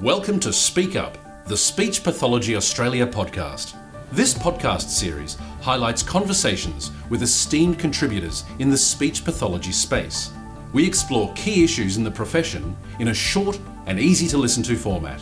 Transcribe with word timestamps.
Welcome 0.00 0.40
to 0.40 0.52
Speak 0.52 0.96
Up, 0.96 1.16
the 1.46 1.56
Speech 1.56 2.02
Pathology 2.02 2.56
Australia 2.56 3.06
podcast. 3.06 3.76
This 4.10 4.34
podcast 4.34 4.88
series 4.88 5.36
highlights 5.62 6.02
conversations 6.02 6.90
with 7.10 7.22
esteemed 7.22 7.78
contributors 7.78 8.42
in 8.58 8.70
the 8.70 8.76
speech 8.76 9.24
pathology 9.24 9.70
space. 9.70 10.32
We 10.72 10.84
explore 10.84 11.32
key 11.34 11.62
issues 11.62 11.96
in 11.96 12.02
the 12.02 12.10
profession 12.10 12.76
in 12.98 13.08
a 13.08 13.14
short 13.14 13.60
and 13.86 14.00
easy 14.00 14.26
to 14.28 14.36
listen 14.36 14.64
to 14.64 14.74
format. 14.74 15.20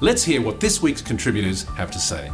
Let's 0.00 0.24
hear 0.24 0.42
what 0.42 0.58
this 0.58 0.82
week's 0.82 1.00
contributors 1.00 1.62
have 1.76 1.92
to 1.92 2.00
say. 2.00 2.28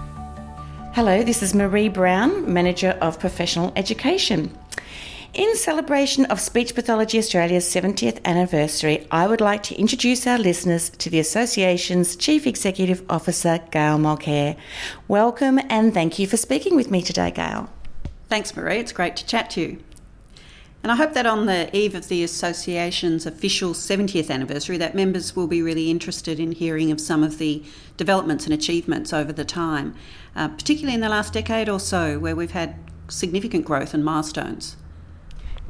Hello, 0.94 1.22
this 1.22 1.42
is 1.42 1.54
Marie 1.54 1.90
Brown, 1.90 2.50
Manager 2.50 2.96
of 3.02 3.20
Professional 3.20 3.74
Education. 3.76 4.57
In 5.34 5.56
celebration 5.56 6.24
of 6.26 6.40
Speech 6.40 6.74
Pathology 6.74 7.18
Australia's 7.18 7.66
70th 7.66 8.24
anniversary, 8.24 9.06
I 9.10 9.26
would 9.26 9.42
like 9.42 9.62
to 9.64 9.74
introduce 9.74 10.26
our 10.26 10.38
listeners 10.38 10.88
to 10.88 11.10
the 11.10 11.18
Association's 11.18 12.16
Chief 12.16 12.46
Executive 12.46 13.04
Officer, 13.10 13.60
Gail 13.70 13.98
Mulcair. 13.98 14.56
Welcome 15.06 15.60
and 15.68 15.92
thank 15.92 16.18
you 16.18 16.26
for 16.26 16.38
speaking 16.38 16.76
with 16.76 16.90
me 16.90 17.02
today, 17.02 17.30
Gail. 17.30 17.68
Thanks, 18.30 18.56
Marie. 18.56 18.78
It's 18.78 18.90
great 18.90 19.16
to 19.16 19.26
chat 19.26 19.50
to 19.50 19.60
you. 19.60 19.78
And 20.82 20.90
I 20.90 20.96
hope 20.96 21.12
that 21.12 21.26
on 21.26 21.44
the 21.44 21.68
eve 21.76 21.94
of 21.94 22.08
the 22.08 22.24
Association's 22.24 23.26
official 23.26 23.74
70th 23.74 24.30
anniversary, 24.30 24.78
that 24.78 24.94
members 24.94 25.36
will 25.36 25.46
be 25.46 25.60
really 25.60 25.90
interested 25.90 26.40
in 26.40 26.52
hearing 26.52 26.90
of 26.90 27.02
some 27.02 27.22
of 27.22 27.36
the 27.36 27.62
developments 27.98 28.46
and 28.46 28.54
achievements 28.54 29.12
over 29.12 29.34
the 29.34 29.44
time, 29.44 29.94
uh, 30.34 30.48
particularly 30.48 30.94
in 30.94 31.02
the 31.02 31.08
last 31.10 31.34
decade 31.34 31.68
or 31.68 31.78
so, 31.78 32.18
where 32.18 32.34
we've 32.34 32.52
had 32.52 32.76
significant 33.08 33.66
growth 33.66 33.92
and 33.92 34.02
milestones. 34.02 34.76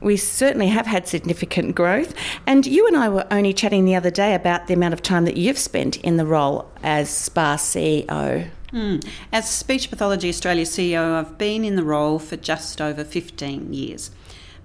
We 0.01 0.17
certainly 0.17 0.69
have 0.69 0.87
had 0.87 1.09
significant 1.09 1.75
growth. 1.75 2.15
And 2.47 2.67
you 2.67 2.87
and 2.87 2.97
I 2.97 3.09
were 3.09 3.27
only 3.31 3.53
chatting 3.53 3.85
the 3.85 3.97
other 3.97 4.11
day 4.11 4.35
about 4.35 4.67
the 4.67 4.75
amount 4.75 4.95
of 4.95 5.03
time 5.03 5.25
that 5.25 5.37
you've 5.37 5.59
spent 5.59 5.97
in 5.99 6.17
the 6.17 6.27
role 6.27 6.71
as 6.83 7.11
SPA 7.11 7.57
CEO. 7.57 8.51
Mm. 8.73 9.05
As 9.33 9.51
Speech 9.51 9.91
Pathology 9.91 10.29
Australia 10.29 10.65
CEO, 10.65 11.15
I've 11.15 11.39
been 11.39 11.65
in 11.65 11.77
the 11.77 11.83
role 11.83 12.19
for 12.19 12.37
just 12.37 12.81
over 12.81 13.03
15 13.03 13.73
years, 13.73 14.11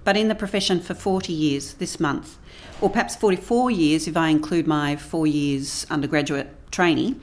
but 0.04 0.16
in 0.16 0.28
the 0.28 0.34
profession 0.34 0.80
for 0.80 0.94
40 0.94 1.32
years 1.32 1.74
this 1.74 1.98
month, 1.98 2.36
or 2.80 2.90
perhaps 2.90 3.16
44 3.16 3.70
years 3.70 4.06
if 4.06 4.16
I 4.16 4.28
include 4.28 4.66
my 4.66 4.96
four 4.96 5.26
years 5.26 5.86
undergraduate 5.90 6.48
training. 6.70 7.20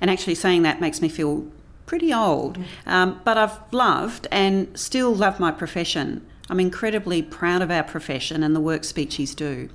And 0.00 0.10
actually, 0.10 0.34
saying 0.36 0.62
that 0.62 0.80
makes 0.80 1.00
me 1.00 1.08
feel 1.08 1.46
pretty 1.86 2.12
old. 2.12 2.58
Um, 2.86 3.20
but 3.24 3.36
I've 3.36 3.58
loved 3.72 4.28
and 4.30 4.78
still 4.78 5.12
love 5.14 5.40
my 5.40 5.50
profession. 5.50 6.24
I'm 6.50 6.60
incredibly 6.60 7.22
proud 7.22 7.62
of 7.62 7.70
our 7.70 7.82
profession 7.82 8.42
and 8.42 8.54
the 8.54 8.60
work 8.60 8.82
speechies 8.82 9.34
do. 9.34 9.68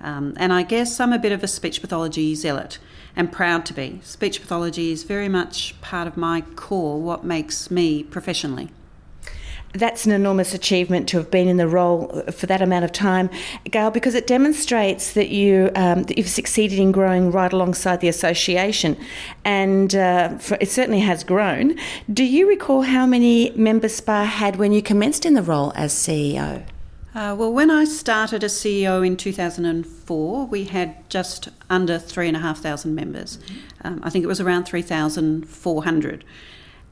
Um, 0.00 0.34
and 0.36 0.52
I 0.52 0.62
guess 0.62 0.98
I'm 1.00 1.12
a 1.12 1.18
bit 1.18 1.32
of 1.32 1.42
a 1.42 1.48
speech 1.48 1.80
pathology 1.80 2.34
zealot 2.34 2.78
and 3.14 3.30
proud 3.30 3.66
to 3.66 3.74
be. 3.74 4.00
Speech 4.02 4.40
pathology 4.40 4.92
is 4.92 5.02
very 5.02 5.28
much 5.28 5.78
part 5.80 6.06
of 6.06 6.16
my 6.16 6.40
core, 6.56 7.00
what 7.00 7.24
makes 7.24 7.70
me 7.70 8.02
professionally 8.02 8.70
that's 9.72 10.04
an 10.06 10.12
enormous 10.12 10.52
achievement 10.54 11.08
to 11.08 11.16
have 11.18 11.30
been 11.30 11.48
in 11.48 11.56
the 11.56 11.68
role 11.68 12.22
for 12.32 12.46
that 12.46 12.60
amount 12.60 12.84
of 12.84 12.92
time, 12.92 13.30
Gail, 13.70 13.90
because 13.90 14.14
it 14.14 14.26
demonstrates 14.26 15.12
that 15.14 15.28
you 15.28 15.70
um, 15.74 16.04
that 16.04 16.18
you've 16.18 16.28
succeeded 16.28 16.78
in 16.78 16.92
growing 16.92 17.30
right 17.30 17.52
alongside 17.52 18.00
the 18.00 18.08
association, 18.08 18.96
and 19.44 19.94
uh, 19.94 20.38
for, 20.38 20.56
it 20.60 20.68
certainly 20.68 21.00
has 21.00 21.22
grown. 21.24 21.76
Do 22.12 22.24
you 22.24 22.48
recall 22.48 22.82
how 22.82 23.06
many 23.06 23.50
members 23.50 23.96
SPA 23.96 24.24
had 24.24 24.56
when 24.56 24.72
you 24.72 24.82
commenced 24.82 25.24
in 25.24 25.34
the 25.34 25.42
role 25.42 25.72
as 25.76 25.94
CEO? 25.94 26.64
Uh, 27.12 27.34
well, 27.36 27.52
when 27.52 27.72
I 27.72 27.84
started 27.84 28.44
as 28.44 28.52
CEO 28.52 29.04
in 29.04 29.16
2004, 29.16 30.46
we 30.46 30.64
had 30.64 31.10
just 31.10 31.48
under 31.68 31.98
3,500 31.98 32.86
members. 32.86 33.38
Um, 33.82 34.00
I 34.04 34.10
think 34.10 34.22
it 34.22 34.28
was 34.28 34.40
around 34.40 34.64
3,400. 34.64 36.24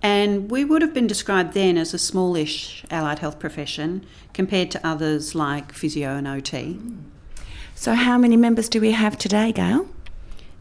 And 0.03 0.51
we 0.51 0.65
would 0.65 0.83
have 0.83 0.95
been 0.95 1.07
described 1.07 1.55
then 1.55 1.77
as 1.77 1.93
a 1.93 1.99
smallish 1.99 2.85
allied 2.91 3.19
health 3.19 3.39
profession 3.39 4.05
compared 4.33 4.70
to 4.70 4.86
others 4.86 5.35
like 5.35 5.73
physio 5.73 6.17
and 6.17 6.29
OT. 6.29 6.79
So, 7.75 7.95
how 7.95 8.19
many 8.19 8.37
members 8.37 8.69
do 8.69 8.81
we 8.81 8.92
have 8.92 9.19
today, 9.19 9.53
Gail? 9.53 9.89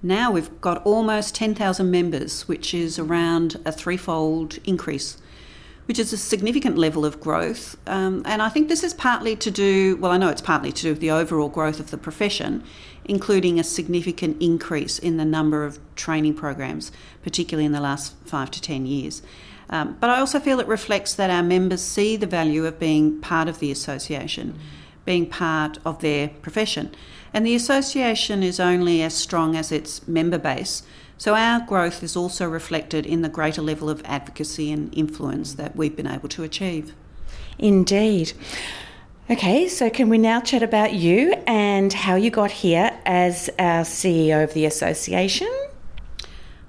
Now 0.03 0.31
we've 0.31 0.61
got 0.61 0.85
almost 0.85 1.33
10,000 1.35 1.89
members, 1.89 2.47
which 2.47 2.73
is 2.73 2.99
around 2.99 3.59
a 3.65 3.71
threefold 3.71 4.59
increase, 4.63 5.17
which 5.87 5.99
is 5.99 6.13
a 6.13 6.17
significant 6.17 6.77
level 6.77 7.05
of 7.05 7.19
growth. 7.19 7.77
Um, 7.87 8.21
and 8.25 8.41
I 8.41 8.49
think 8.49 8.67
this 8.67 8.83
is 8.83 8.93
partly 8.93 9.35
to 9.37 9.49
do, 9.49 9.97
well, 9.97 10.11
I 10.11 10.17
know 10.17 10.29
it's 10.29 10.41
partly 10.41 10.71
to 10.71 10.81
do 10.81 10.89
with 10.89 10.99
the 10.99 11.11
overall 11.11 11.49
growth 11.49 11.79
of 11.79 11.91
the 11.91 11.97
profession, 11.97 12.63
including 13.05 13.59
a 13.59 13.63
significant 13.63 14.41
increase 14.41 14.99
in 14.99 15.17
the 15.17 15.25
number 15.25 15.63
of 15.63 15.79
training 15.95 16.35
programs, 16.35 16.91
particularly 17.23 17.65
in 17.65 17.71
the 17.71 17.79
last 17.79 18.15
five 18.25 18.51
to 18.51 18.61
ten 18.61 18.85
years. 18.85 19.21
Um, 19.69 19.97
but 19.99 20.09
I 20.09 20.19
also 20.19 20.39
feel 20.39 20.59
it 20.59 20.67
reflects 20.67 21.13
that 21.15 21.29
our 21.29 21.43
members 21.43 21.81
see 21.81 22.17
the 22.17 22.27
value 22.27 22.65
of 22.65 22.79
being 22.79 23.19
part 23.21 23.47
of 23.47 23.59
the 23.59 23.71
association, 23.71 24.57
being 25.05 25.25
part 25.25 25.77
of 25.85 25.99
their 26.01 26.29
profession. 26.41 26.93
And 27.33 27.45
the 27.45 27.55
association 27.55 28.43
is 28.43 28.59
only 28.59 29.01
as 29.01 29.13
strong 29.13 29.55
as 29.55 29.71
its 29.71 30.07
member 30.07 30.37
base. 30.37 30.83
So 31.17 31.33
our 31.33 31.65
growth 31.65 32.03
is 32.03 32.15
also 32.15 32.47
reflected 32.47 33.05
in 33.05 33.21
the 33.23 33.29
greater 33.29 33.61
level 33.61 33.89
of 33.89 34.01
advocacy 34.05 34.71
and 34.71 34.93
influence 34.95 35.55
that 35.55 35.75
we've 35.75 35.95
been 35.95 36.07
able 36.07 36.29
to 36.29 36.43
achieve. 36.43 36.93
Indeed. 37.57 38.33
Okay, 39.29 39.67
so 39.67 39.89
can 39.89 40.09
we 40.09 40.17
now 40.17 40.39
chat 40.39 40.63
about 40.63 40.93
you 40.93 41.33
and 41.47 41.91
how 41.91 42.15
you 42.15 42.29
got 42.29 42.51
here 42.51 42.97
as 43.05 43.49
our 43.59 43.81
CEO 43.81 44.43
of 44.43 44.53
the 44.53 44.65
association? 44.65 45.49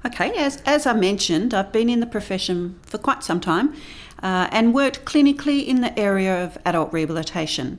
Okay, 0.04 0.32
as, 0.36 0.62
as 0.64 0.86
I 0.86 0.94
mentioned, 0.94 1.52
I've 1.52 1.70
been 1.70 1.88
in 1.88 2.00
the 2.00 2.06
profession 2.06 2.78
for 2.82 2.98
quite 2.98 3.22
some 3.22 3.40
time 3.40 3.74
uh, 4.22 4.48
and 4.50 4.74
worked 4.74 5.04
clinically 5.04 5.66
in 5.66 5.82
the 5.82 5.96
area 5.98 6.42
of 6.42 6.56
adult 6.64 6.92
rehabilitation. 6.92 7.78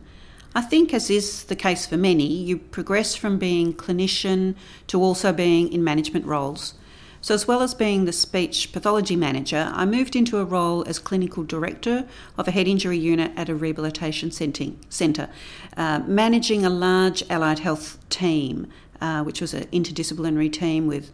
I 0.59 0.61
think, 0.61 0.93
as 0.93 1.09
is 1.09 1.45
the 1.45 1.55
case 1.55 1.85
for 1.85 1.95
many, 1.95 2.27
you 2.27 2.57
progress 2.57 3.15
from 3.15 3.37
being 3.37 3.73
clinician 3.73 4.55
to 4.87 5.01
also 5.01 5.31
being 5.31 5.71
in 5.71 5.85
management 5.85 6.25
roles. 6.25 6.73
So, 7.21 7.33
as 7.33 7.47
well 7.47 7.61
as 7.61 7.73
being 7.73 8.03
the 8.03 8.11
speech 8.11 8.73
pathology 8.73 9.15
manager, 9.15 9.71
I 9.73 9.85
moved 9.85 10.17
into 10.17 10.37
a 10.37 10.43
role 10.43 10.83
as 10.85 10.99
clinical 10.99 11.45
director 11.45 12.05
of 12.37 12.49
a 12.49 12.51
head 12.51 12.67
injury 12.67 12.97
unit 12.97 13.31
at 13.37 13.47
a 13.47 13.55
rehabilitation 13.55 14.31
centre, 14.31 15.29
uh, 15.77 15.99
managing 16.05 16.65
a 16.65 16.69
large 16.69 17.23
allied 17.29 17.59
health 17.59 17.97
team, 18.09 18.67
uh, 18.99 19.23
which 19.23 19.39
was 19.39 19.53
an 19.53 19.63
interdisciplinary 19.67 20.51
team 20.51 20.87
with 20.87 21.09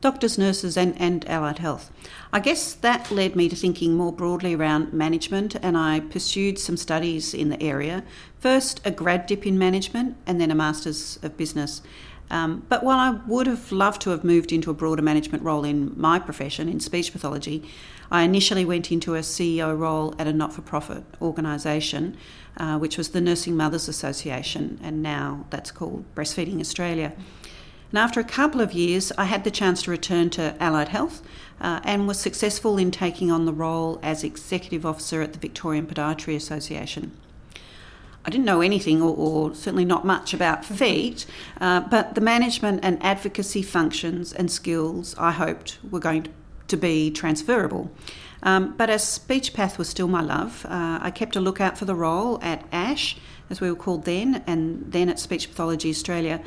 doctors, 0.00 0.38
nurses, 0.38 0.76
and, 0.76 0.98
and 1.00 1.28
allied 1.28 1.58
health. 1.58 1.90
I 2.32 2.40
guess 2.40 2.74
that 2.74 3.10
led 3.10 3.34
me 3.34 3.48
to 3.48 3.56
thinking 3.56 3.94
more 3.94 4.12
broadly 4.12 4.54
around 4.54 4.92
management, 4.92 5.56
and 5.62 5.76
I 5.76 6.00
pursued 6.00 6.58
some 6.58 6.76
studies 6.76 7.34
in 7.34 7.48
the 7.48 7.62
area. 7.62 8.04
First, 8.38 8.80
a 8.84 8.90
grad 8.90 9.26
dip 9.26 9.46
in 9.46 9.58
management, 9.58 10.16
and 10.26 10.40
then 10.40 10.50
a 10.50 10.54
master's 10.54 11.18
of 11.22 11.36
business. 11.36 11.82
Um, 12.30 12.66
but 12.68 12.84
while 12.84 12.98
I 12.98 13.18
would 13.26 13.46
have 13.46 13.72
loved 13.72 14.02
to 14.02 14.10
have 14.10 14.22
moved 14.22 14.52
into 14.52 14.70
a 14.70 14.74
broader 14.74 15.02
management 15.02 15.42
role 15.42 15.64
in 15.64 15.98
my 15.98 16.18
profession, 16.18 16.68
in 16.68 16.78
speech 16.78 17.12
pathology, 17.12 17.64
I 18.10 18.22
initially 18.22 18.64
went 18.64 18.90
into 18.90 19.14
a 19.14 19.20
CEO 19.20 19.76
role 19.76 20.14
at 20.18 20.26
a 20.26 20.32
not 20.32 20.52
for 20.52 20.62
profit 20.62 21.04
organisation, 21.20 22.16
uh, 22.56 22.78
which 22.78 22.98
was 22.98 23.10
the 23.10 23.20
Nursing 23.20 23.56
Mothers 23.56 23.88
Association, 23.88 24.78
and 24.82 25.02
now 25.02 25.46
that's 25.50 25.70
called 25.70 26.04
Breastfeeding 26.14 26.60
Australia. 26.60 27.12
And 27.90 27.98
after 27.98 28.20
a 28.20 28.24
couple 28.24 28.60
of 28.60 28.72
years, 28.72 29.12
I 29.16 29.24
had 29.24 29.44
the 29.44 29.50
chance 29.50 29.82
to 29.82 29.90
return 29.90 30.30
to 30.30 30.54
Allied 30.60 30.88
Health 30.88 31.22
uh, 31.60 31.80
and 31.84 32.06
was 32.06 32.20
successful 32.20 32.76
in 32.76 32.90
taking 32.90 33.30
on 33.30 33.46
the 33.46 33.52
role 33.52 33.98
as 34.02 34.22
Executive 34.22 34.84
Officer 34.84 35.22
at 35.22 35.32
the 35.32 35.38
Victorian 35.38 35.86
Podiatry 35.86 36.36
Association. 36.36 37.12
I 38.24 38.30
didn't 38.30 38.44
know 38.44 38.60
anything, 38.60 39.00
or, 39.00 39.16
or 39.16 39.54
certainly 39.54 39.86
not 39.86 40.04
much, 40.04 40.34
about 40.34 40.64
feet, 40.64 41.24
uh, 41.62 41.80
but 41.80 42.14
the 42.14 42.20
management 42.20 42.80
and 42.82 43.02
advocacy 43.02 43.62
functions 43.62 44.34
and 44.34 44.50
skills 44.50 45.14
I 45.16 45.30
hoped 45.30 45.78
were 45.90 46.00
going 46.00 46.28
to 46.66 46.76
be 46.76 47.10
transferable. 47.10 47.90
Um, 48.42 48.74
but 48.76 48.90
as 48.90 49.02
speech 49.02 49.54
path 49.54 49.78
was 49.78 49.88
still 49.88 50.08
my 50.08 50.20
love, 50.20 50.66
uh, 50.68 50.98
I 51.00 51.10
kept 51.10 51.36
a 51.36 51.40
lookout 51.40 51.78
for 51.78 51.86
the 51.86 51.94
role 51.94 52.38
at 52.42 52.64
ASH, 52.70 53.16
as 53.48 53.62
we 53.62 53.70
were 53.70 53.76
called 53.76 54.04
then, 54.04 54.44
and 54.46 54.92
then 54.92 55.08
at 55.08 55.18
Speech 55.18 55.48
Pathology 55.48 55.88
Australia. 55.88 56.42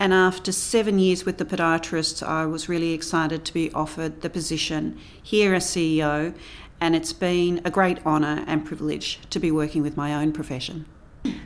And 0.00 0.14
after 0.14 0.50
seven 0.50 0.98
years 0.98 1.26
with 1.26 1.36
the 1.36 1.44
podiatrists, 1.44 2.26
I 2.26 2.46
was 2.46 2.70
really 2.70 2.94
excited 2.94 3.44
to 3.44 3.52
be 3.52 3.70
offered 3.72 4.22
the 4.22 4.30
position 4.30 4.98
here 5.22 5.52
as 5.54 5.66
CEO, 5.66 6.34
and 6.80 6.96
it's 6.96 7.12
been 7.12 7.60
a 7.66 7.70
great 7.70 8.04
honour 8.06 8.42
and 8.46 8.64
privilege 8.64 9.20
to 9.28 9.38
be 9.38 9.50
working 9.50 9.82
with 9.82 9.98
my 9.98 10.14
own 10.14 10.32
profession. 10.32 10.86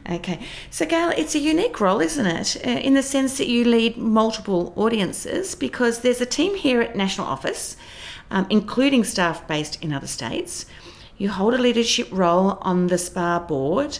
Okay, 0.08 0.38
so 0.70 0.86
Gail, 0.86 1.10
it's 1.16 1.34
a 1.34 1.40
unique 1.40 1.80
role, 1.80 2.00
isn't 2.00 2.26
it? 2.26 2.64
Uh, 2.64 2.78
in 2.78 2.94
the 2.94 3.02
sense 3.02 3.38
that 3.38 3.48
you 3.48 3.64
lead 3.64 3.96
multiple 3.96 4.72
audiences 4.76 5.56
because 5.56 5.98
there's 5.98 6.20
a 6.20 6.26
team 6.26 6.54
here 6.54 6.80
at 6.80 6.94
National 6.94 7.26
Office, 7.26 7.76
um, 8.30 8.46
including 8.50 9.02
staff 9.02 9.48
based 9.48 9.82
in 9.82 9.92
other 9.92 10.06
states. 10.06 10.66
You 11.16 11.30
hold 11.30 11.54
a 11.54 11.58
leadership 11.58 12.06
role 12.12 12.58
on 12.60 12.86
the 12.86 12.98
SPA 12.98 13.40
board, 13.40 13.98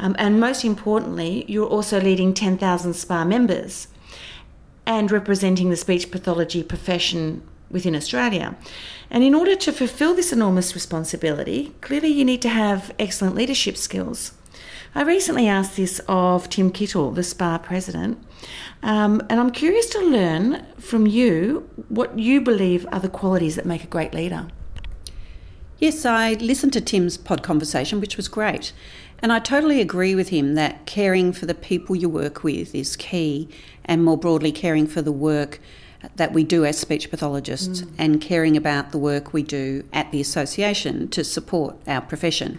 um, 0.00 0.16
and 0.18 0.40
most 0.40 0.64
importantly, 0.64 1.44
you're 1.46 1.68
also 1.68 2.00
leading 2.00 2.34
10,000 2.34 2.94
SPA 2.94 3.24
members. 3.24 3.86
and 4.86 5.12
representing 5.12 5.70
the 5.70 5.76
speech 5.76 6.10
pathology 6.10 6.64
profession 6.64 7.42
within 7.70 7.94
Australia. 7.94 8.56
And 9.08 9.22
in 9.22 9.34
order 9.34 9.54
to 9.54 9.72
fulfill 9.72 10.14
this 10.14 10.32
enormous 10.32 10.74
responsibility, 10.74 11.72
clearly 11.80 12.08
you 12.08 12.24
need 12.24 12.42
to 12.42 12.48
have 12.48 12.92
excellent 12.98 13.36
leadership 13.36 13.76
skills. 13.76 14.32
I 14.92 15.02
recently 15.02 15.46
asked 15.46 15.76
this 15.76 16.00
of 16.08 16.48
Tim 16.48 16.72
Kittel, 16.72 17.14
the 17.14 17.22
SPA 17.22 17.58
president, 17.58 18.18
um, 18.82 19.22
and 19.30 19.38
I'm 19.38 19.52
curious 19.52 19.86
to 19.90 20.00
learn 20.00 20.66
from 20.78 21.06
you 21.06 21.68
what 21.88 22.18
you 22.18 22.40
believe 22.40 22.84
are 22.90 22.98
the 22.98 23.08
qualities 23.08 23.54
that 23.54 23.66
make 23.66 23.84
a 23.84 23.86
great 23.86 24.12
leader. 24.12 24.48
Yes, 25.78 26.04
I 26.04 26.32
listened 26.34 26.72
to 26.74 26.80
Tim's 26.80 27.16
pod 27.16 27.42
conversation, 27.42 28.00
which 28.00 28.16
was 28.16 28.28
great. 28.28 28.72
And 29.22 29.32
I 29.32 29.38
totally 29.38 29.80
agree 29.80 30.14
with 30.14 30.30
him 30.30 30.54
that 30.54 30.86
caring 30.86 31.32
for 31.32 31.46
the 31.46 31.54
people 31.54 31.94
you 31.94 32.08
work 32.08 32.42
with 32.42 32.74
is 32.74 32.96
key, 32.96 33.48
and 33.84 34.04
more 34.04 34.16
broadly, 34.16 34.52
caring 34.52 34.86
for 34.86 35.02
the 35.02 35.12
work 35.12 35.60
that 36.16 36.32
we 36.32 36.44
do 36.44 36.64
as 36.64 36.78
speech 36.78 37.10
pathologists 37.10 37.82
mm. 37.82 37.90
and 37.98 38.20
caring 38.20 38.56
about 38.56 38.90
the 38.90 38.98
work 38.98 39.32
we 39.32 39.42
do 39.42 39.84
at 39.92 40.10
the 40.10 40.20
association 40.20 41.08
to 41.08 41.22
support 41.22 41.76
our 41.86 42.00
profession. 42.00 42.58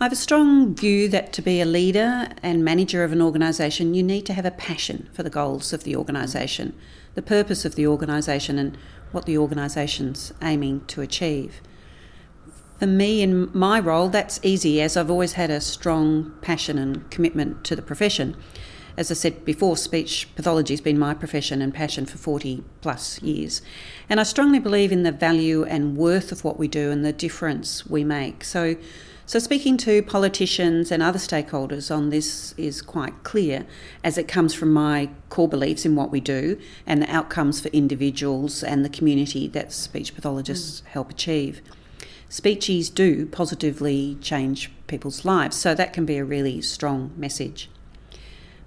I 0.00 0.04
have 0.04 0.12
a 0.12 0.16
strong 0.16 0.74
view 0.74 1.08
that 1.08 1.30
to 1.34 1.42
be 1.42 1.60
a 1.60 1.66
leader 1.66 2.28
and 2.42 2.64
manager 2.64 3.04
of 3.04 3.12
an 3.12 3.20
organisation, 3.20 3.92
you 3.92 4.02
need 4.02 4.24
to 4.26 4.32
have 4.32 4.46
a 4.46 4.50
passion 4.50 5.10
for 5.12 5.22
the 5.22 5.28
goals 5.28 5.74
of 5.74 5.84
the 5.84 5.94
organisation, 5.94 6.74
the 7.14 7.20
purpose 7.20 7.66
of 7.66 7.74
the 7.74 7.86
organisation, 7.86 8.58
and 8.58 8.78
what 9.12 9.26
the 9.26 9.36
organisation's 9.36 10.32
aiming 10.40 10.86
to 10.86 11.02
achieve. 11.02 11.60
For 12.80 12.86
me, 12.86 13.20
in 13.20 13.50
my 13.52 13.78
role, 13.78 14.08
that's 14.08 14.40
easy 14.42 14.80
as 14.80 14.96
I've 14.96 15.10
always 15.10 15.34
had 15.34 15.50
a 15.50 15.60
strong 15.60 16.32
passion 16.40 16.78
and 16.78 17.10
commitment 17.10 17.62
to 17.64 17.76
the 17.76 17.82
profession. 17.82 18.34
As 18.96 19.10
I 19.10 19.14
said 19.14 19.44
before, 19.44 19.76
speech 19.76 20.26
pathology 20.34 20.72
has 20.72 20.80
been 20.80 20.98
my 20.98 21.12
profession 21.12 21.60
and 21.60 21.74
passion 21.74 22.06
for 22.06 22.16
40 22.16 22.64
plus 22.80 23.20
years. 23.20 23.60
And 24.08 24.18
I 24.18 24.22
strongly 24.22 24.60
believe 24.60 24.92
in 24.92 25.02
the 25.02 25.12
value 25.12 25.62
and 25.62 25.94
worth 25.94 26.32
of 26.32 26.42
what 26.42 26.58
we 26.58 26.68
do 26.68 26.90
and 26.90 27.04
the 27.04 27.12
difference 27.12 27.86
we 27.86 28.02
make. 28.02 28.44
So, 28.44 28.76
so, 29.26 29.38
speaking 29.38 29.76
to 29.76 30.02
politicians 30.02 30.90
and 30.90 31.02
other 31.02 31.18
stakeholders 31.18 31.94
on 31.94 32.08
this 32.08 32.54
is 32.56 32.80
quite 32.80 33.24
clear 33.24 33.66
as 34.02 34.16
it 34.16 34.26
comes 34.26 34.54
from 34.54 34.72
my 34.72 35.10
core 35.28 35.48
beliefs 35.48 35.84
in 35.84 35.96
what 35.96 36.10
we 36.10 36.20
do 36.20 36.58
and 36.86 37.02
the 37.02 37.14
outcomes 37.14 37.60
for 37.60 37.68
individuals 37.68 38.64
and 38.64 38.86
the 38.86 38.88
community 38.88 39.48
that 39.48 39.70
speech 39.70 40.14
pathologists 40.14 40.80
mm. 40.80 40.86
help 40.86 41.10
achieve. 41.10 41.60
Speechies 42.30 42.94
do 42.94 43.26
positively 43.26 44.16
change 44.20 44.70
people's 44.86 45.24
lives, 45.24 45.56
so 45.56 45.74
that 45.74 45.92
can 45.92 46.06
be 46.06 46.16
a 46.16 46.24
really 46.24 46.62
strong 46.62 47.12
message. 47.16 47.68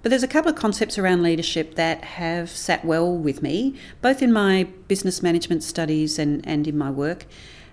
But 0.02 0.10
there's 0.10 0.22
a 0.22 0.28
couple 0.28 0.50
of 0.50 0.56
concepts 0.56 0.98
around 0.98 1.22
leadership 1.22 1.76
that 1.76 2.04
have 2.04 2.50
sat 2.50 2.84
well 2.84 3.16
with 3.16 3.42
me, 3.42 3.74
both 4.02 4.20
in 4.20 4.34
my 4.34 4.64
business 4.86 5.22
management 5.22 5.62
studies 5.62 6.18
and, 6.18 6.46
and 6.46 6.68
in 6.68 6.76
my 6.76 6.90
work. 6.90 7.24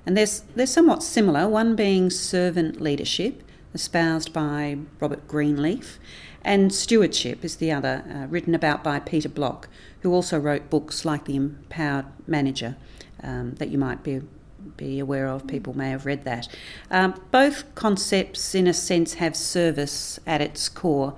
And 0.06 0.16
there's, 0.16 0.40
they're 0.56 0.66
somewhat 0.66 1.04
similar, 1.04 1.50
one 1.50 1.76
being 1.76 2.10
servant 2.10 2.80
leadership, 2.80 3.44
espoused 3.74 4.32
by 4.32 4.78
Robert 5.02 5.28
Greenleaf, 5.28 6.00
and 6.42 6.74
stewardship 6.74 7.44
is 7.44 7.58
the 7.58 7.74
other, 7.74 8.06
uh, 8.10 8.28
written 8.28 8.56
about 8.56 8.82
by 8.82 9.00
Peter 9.00 9.30
Block, 9.30 9.68
who 10.00 10.14
also 10.14 10.40
wrote 10.40 10.70
books 10.70 11.04
like 11.04 11.26
The 11.26 11.36
Empowered 11.36 12.06
Manager 12.28 12.78
um, 13.22 13.56
that 13.56 13.68
you 13.68 13.78
might 13.78 14.04
be, 14.04 14.22
be 14.84 15.00
aware 15.00 15.28
of. 15.28 15.48
People 15.48 15.76
may 15.78 15.90
have 15.90 16.06
read 16.06 16.24
that. 16.26 16.48
Um, 16.90 17.14
both 17.32 17.74
concepts, 17.76 18.56
in 18.56 18.68
a 18.68 18.74
sense, 18.74 19.16
have 19.16 19.36
service 19.36 20.20
at 20.26 20.42
its 20.42 20.70
core 20.70 21.16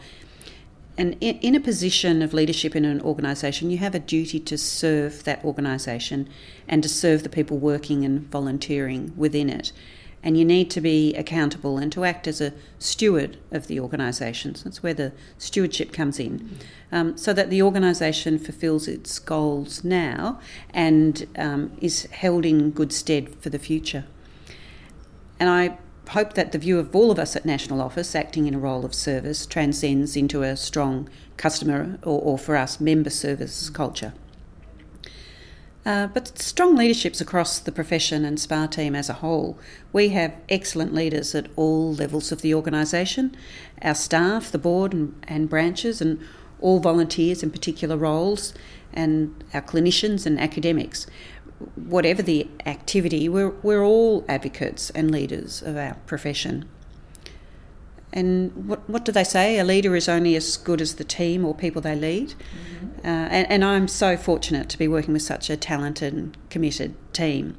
and 0.98 1.18
in 1.21 1.56
a 1.56 1.60
position 1.60 2.21
of 2.21 2.33
leadership 2.33 2.75
in 2.75 2.86
an 2.86 3.01
organisation, 3.01 3.71
you 3.71 3.80
have 3.80 3.95
a 3.95 4.00
duty 4.00 4.39
to 4.42 4.57
serve 4.57 5.24
that 5.24 5.44
organisation 5.44 6.30
and 6.68 6.83
to 6.83 6.89
serve 6.89 7.24
the 7.24 7.30
people 7.30 7.57
working 7.57 8.06
and 8.06 8.30
volunteering 8.30 9.12
within 9.18 9.50
it. 9.50 9.71
And 10.23 10.37
you 10.37 10.45
need 10.45 10.71
to 10.71 10.81
be 10.81 11.13
accountable 11.15 11.77
and 11.77 11.91
to 11.91 12.05
act 12.05 12.27
as 12.27 12.39
a 12.39 12.53
steward 12.79 13.37
of 13.51 13.67
the 13.67 13.79
organisation. 13.79 14.55
So 14.55 14.63
that's 14.63 14.81
where 14.81 14.93
the 14.93 15.11
stewardship 15.37 15.91
comes 15.91 16.17
in, 16.17 16.57
um, 16.93 17.17
so 17.17 17.33
that 17.33 17.49
the 17.49 17.61
organisation 17.61 18.39
fulfills 18.39 18.87
its 18.87 19.19
goals 19.19 19.83
now 19.83 20.39
and 20.73 21.27
um, 21.37 21.71
is 21.81 22.05
held 22.05 22.45
in 22.45 22.71
good 22.71 22.93
stead 22.93 23.35
for 23.41 23.49
the 23.49 23.59
future. 23.59 24.05
And 25.39 25.49
I 25.49 25.77
hope 26.09 26.33
that 26.33 26.51
the 26.51 26.57
view 26.57 26.79
of 26.79 26.95
all 26.95 27.11
of 27.11 27.19
us 27.19 27.35
at 27.35 27.45
National 27.45 27.81
Office 27.81 28.15
acting 28.15 28.47
in 28.47 28.53
a 28.53 28.59
role 28.59 28.85
of 28.85 28.93
service 28.93 29.45
transcends 29.45 30.15
into 30.15 30.41
a 30.41 30.55
strong 30.55 31.09
customer 31.37 31.99
or, 32.03 32.21
or 32.21 32.37
for 32.37 32.55
us 32.55 32.79
member 32.79 33.09
service 33.09 33.69
culture. 33.69 34.13
Uh, 35.85 36.07
but 36.07 36.39
strong 36.39 36.75
leaderships 36.75 37.19
across 37.19 37.59
the 37.59 37.71
profession 37.71 38.24
and 38.24 38.39
SPA 38.39 38.68
team 38.68 38.95
as 38.95 39.09
a 39.09 39.13
whole. 39.13 39.57
We 39.91 40.09
have 40.09 40.33
excellent 40.47 40.94
leaders 40.94 41.35
at 41.35 41.47
all 41.57 41.94
levels 41.94 42.31
of 42.31 42.41
the 42.41 42.53
organisation 42.53 43.35
our 43.81 43.95
staff, 43.95 44.50
the 44.50 44.57
board 44.57 44.94
and, 44.94 45.13
and 45.27 45.50
branches, 45.50 46.00
and 46.00 46.21
all 46.62 46.80
volunteers 46.80 47.44
in 47.44 47.51
particular 47.51 47.97
roles, 47.97 48.53
and 48.94 49.44
our 49.53 49.62
clinicians 49.62 50.25
and 50.25 50.39
academics 50.39 51.06
whatever 51.75 52.21
the 52.21 52.47
activity, 52.65 53.30
we're, 53.30 53.50
we're 53.50 53.83
all 53.83 54.25
advocates 54.27 54.89
and 54.91 55.12
leaders 55.12 55.62
of 55.62 55.77
our 55.77 55.95
profession. 56.06 56.68
And 58.13 58.68
what, 58.68 58.88
what 58.88 59.06
do 59.06 59.12
they 59.12 59.24
say? 59.24 59.57
A 59.57 59.63
leader 59.63 59.95
is 59.95 60.07
only 60.07 60.36
as 60.36 60.56
good 60.56 60.81
as 60.81 60.95
the 60.95 61.04
team 61.04 61.44
or 61.44 61.56
people 61.56 61.81
they 61.81 61.95
lead. 61.95 62.30
Mm-hmm. 62.30 63.00
Uh, 63.00 63.10
and, 63.10 63.51
and 63.51 63.65
I'm 63.65 63.88
so 63.88 64.15
fortunate 64.15 64.69
to 64.69 64.77
be 64.77 64.88
working 64.88 65.13
with 65.13 65.24
such 65.24 65.50
a 65.50 65.57
talented 65.57 66.13
and 66.13 66.38
committed 66.51 66.94
team. 67.12 67.57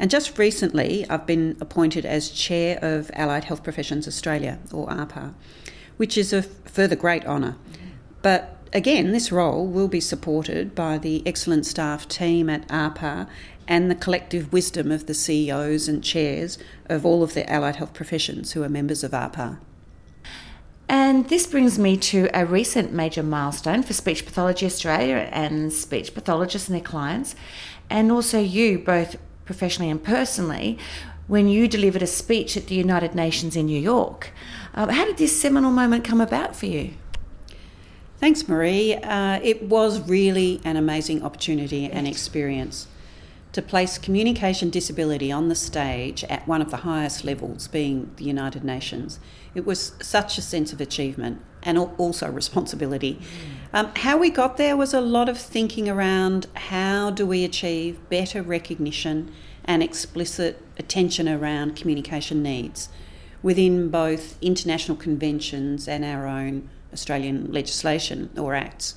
And 0.00 0.10
just 0.10 0.36
recently, 0.36 1.06
I've 1.08 1.26
been 1.26 1.56
appointed 1.60 2.04
as 2.04 2.30
chair 2.30 2.78
of 2.82 3.10
Allied 3.14 3.44
Health 3.44 3.62
Professions 3.62 4.08
Australia, 4.08 4.58
or 4.72 4.88
AHPA, 4.88 5.34
which 5.96 6.18
is 6.18 6.32
a 6.32 6.42
further 6.42 6.96
great 6.96 7.24
honour. 7.24 7.56
Mm-hmm. 7.72 7.86
But 8.22 8.56
again, 8.72 9.12
this 9.12 9.30
role 9.30 9.64
will 9.64 9.88
be 9.88 10.00
supported 10.00 10.74
by 10.74 10.98
the 10.98 11.22
excellent 11.24 11.66
staff 11.66 12.08
team 12.08 12.50
at 12.50 12.66
AHPA 12.66 13.28
and 13.68 13.88
the 13.88 13.94
collective 13.94 14.52
wisdom 14.52 14.90
of 14.90 15.06
the 15.06 15.14
CEOs 15.14 15.86
and 15.86 16.02
chairs 16.02 16.58
of 16.86 17.06
all 17.06 17.22
of 17.22 17.34
the 17.34 17.48
allied 17.48 17.76
health 17.76 17.92
professions 17.92 18.52
who 18.52 18.62
are 18.64 18.68
members 18.68 19.04
of 19.04 19.12
AHPA. 19.12 19.58
And 20.88 21.28
this 21.28 21.46
brings 21.46 21.78
me 21.78 21.98
to 21.98 22.30
a 22.32 22.46
recent 22.46 22.92
major 22.92 23.22
milestone 23.22 23.82
for 23.82 23.92
Speech 23.92 24.24
Pathology 24.24 24.64
Australia 24.64 25.28
and 25.32 25.70
speech 25.72 26.14
pathologists 26.14 26.68
and 26.68 26.74
their 26.74 26.84
clients, 26.84 27.34
and 27.90 28.10
also 28.10 28.40
you, 28.40 28.78
both 28.78 29.16
professionally 29.44 29.90
and 29.90 30.02
personally, 30.02 30.78
when 31.26 31.46
you 31.46 31.68
delivered 31.68 32.02
a 32.02 32.06
speech 32.06 32.56
at 32.56 32.68
the 32.68 32.74
United 32.74 33.14
Nations 33.14 33.54
in 33.54 33.66
New 33.66 33.80
York. 33.80 34.30
Uh, 34.74 34.90
how 34.90 35.04
did 35.04 35.18
this 35.18 35.38
seminal 35.38 35.70
moment 35.70 36.04
come 36.04 36.22
about 36.22 36.56
for 36.56 36.66
you? 36.66 36.92
Thanks, 38.18 38.48
Marie. 38.48 38.94
Uh, 38.94 39.40
it 39.42 39.62
was 39.64 40.00
really 40.08 40.60
an 40.64 40.76
amazing 40.76 41.22
opportunity 41.22 41.80
yes. 41.80 41.90
and 41.92 42.08
experience 42.08 42.86
to 43.52 43.62
place 43.62 43.98
communication 43.98 44.70
disability 44.70 45.32
on 45.32 45.48
the 45.48 45.54
stage 45.54 46.22
at 46.24 46.46
one 46.46 46.60
of 46.60 46.70
the 46.70 46.78
highest 46.78 47.24
levels, 47.24 47.66
being 47.68 48.10
the 48.16 48.24
United 48.24 48.62
Nations. 48.62 49.18
It 49.54 49.64
was 49.64 49.92
such 50.00 50.36
a 50.38 50.42
sense 50.42 50.72
of 50.72 50.80
achievement 50.80 51.40
and 51.62 51.78
also 51.78 52.30
responsibility. 52.30 53.20
Um, 53.72 53.90
how 53.96 54.18
we 54.18 54.30
got 54.30 54.56
there 54.56 54.76
was 54.76 54.94
a 54.94 55.00
lot 55.00 55.28
of 55.28 55.38
thinking 55.38 55.88
around 55.88 56.46
how 56.54 57.10
do 57.10 57.26
we 57.26 57.44
achieve 57.44 57.98
better 58.08 58.42
recognition 58.42 59.32
and 59.64 59.82
explicit 59.82 60.62
attention 60.78 61.28
around 61.28 61.76
communication 61.76 62.42
needs 62.42 62.88
within 63.42 63.88
both 63.88 64.40
international 64.42 64.96
conventions 64.96 65.86
and 65.88 66.04
our 66.04 66.26
own 66.26 66.68
Australian 66.92 67.52
legislation 67.52 68.30
or 68.36 68.54
acts. 68.54 68.94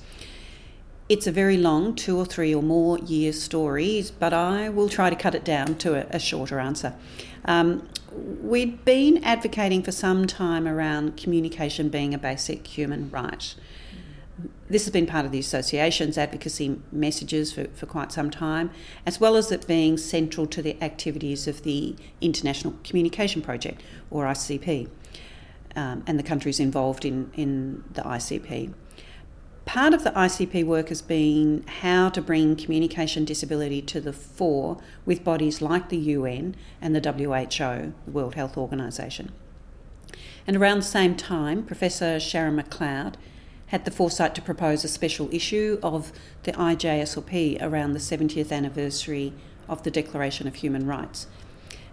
It's 1.12 1.28
a 1.28 1.32
very 1.34 1.58
long, 1.58 1.94
two 1.94 2.18
or 2.18 2.26
three 2.26 2.56
or 2.56 2.64
more 2.64 2.98
years 2.98 3.44
story, 3.44 4.02
but 4.18 4.32
I 4.32 4.70
will 4.70 4.88
try 4.88 5.10
to 5.10 5.16
cut 5.18 5.36
it 5.36 5.44
down 5.44 5.76
to 5.80 5.96
a, 5.96 6.16
a 6.16 6.20
shorter 6.20 6.58
answer. 6.58 6.94
Um, 7.44 7.90
we'd 8.14 8.86
been 8.86 9.22
advocating 9.22 9.84
for 9.84 9.92
some 9.92 10.26
time 10.26 10.66
around 10.66 11.18
communication 11.18 11.90
being 11.90 12.14
a 12.14 12.18
basic 12.18 12.66
human 12.66 13.10
right. 13.12 13.54
This 14.70 14.86
has 14.86 14.94
been 14.94 15.06
part 15.06 15.26
of 15.26 15.34
the 15.34 15.40
association's 15.40 16.18
advocacy 16.18 16.80
messages 16.94 17.52
for, 17.52 17.66
for 17.74 17.88
quite 17.88 18.14
some 18.14 18.32
time, 18.32 18.72
as 19.06 19.20
well 19.20 19.36
as 19.36 19.52
it 19.52 19.68
being 19.68 19.98
central 19.98 20.48
to 20.48 20.62
the 20.62 20.82
activities 20.82 21.46
of 21.46 21.64
the 21.64 21.94
International 22.22 22.76
Communication 22.86 23.42
Project, 23.42 23.84
or 24.10 24.24
ICP 24.24 24.88
um, 25.76 26.06
and 26.08 26.18
the 26.18 26.24
countries 26.24 26.58
involved 26.58 27.04
in, 27.04 27.32
in 27.36 27.84
the 27.92 28.02
ICP. 28.02 28.74
Part 29.66 29.94
of 29.94 30.04
the 30.04 30.12
ICP 30.12 30.66
work 30.66 30.90
has 30.90 31.02
been 31.02 31.64
how 31.82 32.10
to 32.10 32.22
bring 32.22 32.56
communication 32.56 33.26
disability 33.26 33.82
to 33.84 34.02
the 34.02 34.12
fore 34.12 34.82
with 35.06 35.24
bodies 35.24 35.62
like 35.62 35.90
the 35.90 35.98
UN 35.98 36.56
and 36.82 36.96
the 36.96 37.00
WHO, 37.00 37.94
the 38.06 38.12
World 38.12 38.36
Health 38.36 38.58
Organization. 38.58 39.32
And 40.46 40.58
around 40.58 40.80
the 40.80 40.84
same 40.84 41.16
time, 41.16 41.64
Professor 41.64 42.18
Sharynne 42.18 42.62
McLeod 42.62 43.14
had 43.68 43.86
the 43.86 43.92
foresight 43.92 44.36
to 44.36 44.42
propose 44.42 44.84
a 44.84 44.90
special 44.90 45.34
issue 45.34 45.80
of 45.82 46.12
the 46.44 46.52
IJSLP 46.52 47.62
around 47.62 47.94
the 47.94 48.00
70th 48.00 48.52
anniversary 48.52 49.32
of 49.70 49.84
the 49.84 49.92
Declaration 49.92 50.48
of 50.48 50.56
Human 50.56 50.86
Rights. 50.86 51.28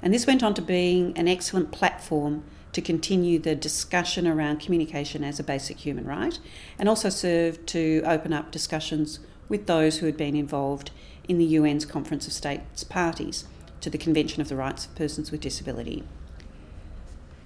And 0.03 0.13
this 0.13 0.27
went 0.27 0.43
on 0.43 0.55
to 0.55 0.63
being 0.63 1.17
an 1.17 1.29
excellent 1.29 1.71
platform 1.71 2.43
to 2.73 2.83
continue 2.83 3.39
the 3.39 3.55
discussion 3.55 4.27
around 4.27 4.61
communication 4.61 5.25
as 5.25 5.41
a 5.41 5.45
basic 5.45 5.79
human 5.79 6.05
right 6.05 6.39
and 6.79 6.89
also 6.89 7.09
served 7.09 7.67
to 7.67 8.03
open 8.05 8.33
up 8.33 8.51
discussions 8.51 9.21
with 9.49 9.67
those 9.67 9.99
who 9.99 10.07
had 10.07 10.17
been 10.17 10.37
involved 10.37 10.91
in 11.27 11.39
the 11.39 11.57
UN's 11.57 11.85
Conference 11.85 12.27
of 12.27 12.33
States 12.33 12.85
Parties 12.85 13.47
to 13.81 13.91
the 13.91 13.99
Convention 13.99 14.41
of 14.41 14.49
the 14.49 14.57
Rights 14.57 14.87
of 14.87 14.95
Persons 14.95 15.31
with 15.31 15.41
Disability. 15.41 16.05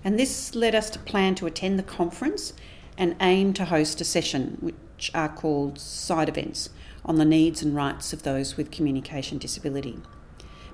And 0.05 0.19
this 0.19 0.55
led 0.55 0.75
us 0.75 0.91
to 0.91 0.99
plan 0.99 1.35
to 1.37 1.47
attend 1.47 1.79
the 1.79 1.85
conference 1.85 2.53
and 2.99 3.17
aim 3.21 3.53
to 3.55 3.67
host 3.67 4.01
a 4.01 4.05
session, 4.05 4.59
which 4.61 5.11
are 5.15 5.29
called 5.29 5.79
side 5.79 6.29
events, 6.29 6.71
on 7.05 7.17
the 7.17 7.25
needs 7.25 7.63
and 7.63 7.75
rights 7.75 8.13
of 8.13 8.23
those 8.23 8.57
with 8.57 8.71
communication 8.71 9.39
disability. 9.39 9.99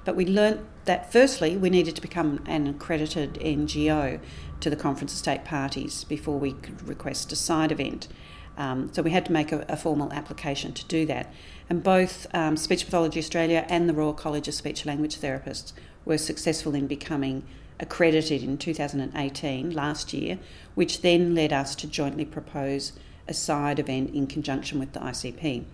But 0.09 0.17
we 0.17 0.25
learnt 0.25 0.62
that 0.87 1.12
firstly, 1.12 1.59
we 1.59 1.69
needed 1.69 1.95
to 1.97 2.00
become 2.00 2.43
an 2.47 2.67
accredited 2.67 3.35
NGO 3.35 4.19
to 4.61 4.71
the 4.71 4.75
Conference 4.75 5.12
of 5.12 5.19
State 5.19 5.45
Parties 5.45 6.05
before 6.05 6.38
we 6.38 6.53
could 6.53 6.88
request 6.88 7.31
a 7.31 7.37
side 7.37 7.71
event. 7.71 8.09
Um, 8.57 8.91
so 8.91 9.03
we 9.03 9.11
had 9.11 9.27
to 9.27 9.33
make 9.33 9.53
a, 9.53 9.67
a, 9.69 9.77
formal 9.77 10.11
application 10.15 10.73
to 10.73 10.85
do 10.87 11.05
that. 11.05 11.31
And 11.69 11.83
both 11.83 12.27
um, 12.35 12.57
Speech 12.57 12.87
Pathology 12.87 13.19
Australia 13.19 13.67
and 13.69 13.87
the 13.87 13.93
Royal 13.93 14.15
College 14.15 14.49
of 14.49 14.55
Speech 14.55 14.87
Language 14.87 15.21
Therapists 15.21 15.75
were 16.07 16.17
successful 16.17 16.75
in 16.75 16.87
becoming 16.87 17.45
accredited 17.79 18.43
in 18.43 18.57
2018, 18.57 19.75
last 19.75 20.15
year, 20.15 20.38
which 20.75 21.03
then 21.03 21.35
led 21.35 21.53
us 21.53 21.75
to 21.75 21.87
jointly 21.87 22.25
propose 22.25 22.95
a 23.29 23.35
side 23.35 23.79
event 23.79 24.15
in 24.15 24.27
conjunction 24.27 24.79
with 24.79 24.95
the 24.95 25.00
ICP. 25.00 25.67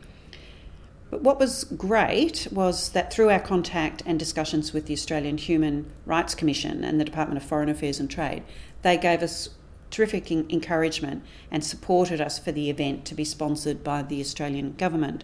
But 1.11 1.23
what 1.23 1.38
was 1.38 1.64
great 1.64 2.49
was 2.50 2.88
that 2.90 3.12
through 3.12 3.30
our 3.30 3.40
contact 3.40 4.02
and 4.06 4.18
discussions 4.18 4.73
with 4.73 4.87
the 4.87 4.94
Australian 4.94 5.38
Human 5.38 5.90
Rights 6.06 6.34
Commission 6.34 6.82
and 6.82 6.99
the 6.99 7.04
Department 7.04 7.40
of 7.40 7.49
Foreign 7.49 7.68
Affairs 7.68 8.00
and 8.00 8.11
Trade, 8.11 8.42
they 8.82 8.96
gave 8.96 9.23
us 9.23 9.50
terrific 9.90 10.30
encouragement 10.30 11.23
and 11.50 11.62
supported 11.62 12.20
us 12.20 12.38
for 12.38 12.50
the 12.50 12.68
event 12.68 13.04
to 13.04 13.14
be 13.14 13.25
sponsored 13.25 13.84
by 13.84 14.02
the 14.02 14.20
Australian 14.20 14.75
government. 14.75 15.23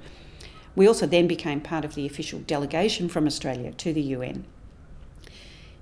We 0.77 0.87
also 0.87 1.07
then 1.07 1.27
became 1.27 1.61
part 1.61 1.85
of 1.85 1.95
the 1.95 2.07
official 2.07 2.39
delegation 2.41 3.09
from 3.09 3.27
Australia 3.27 3.73
to 3.73 3.93
the 3.93 4.03
UN. 4.03 4.45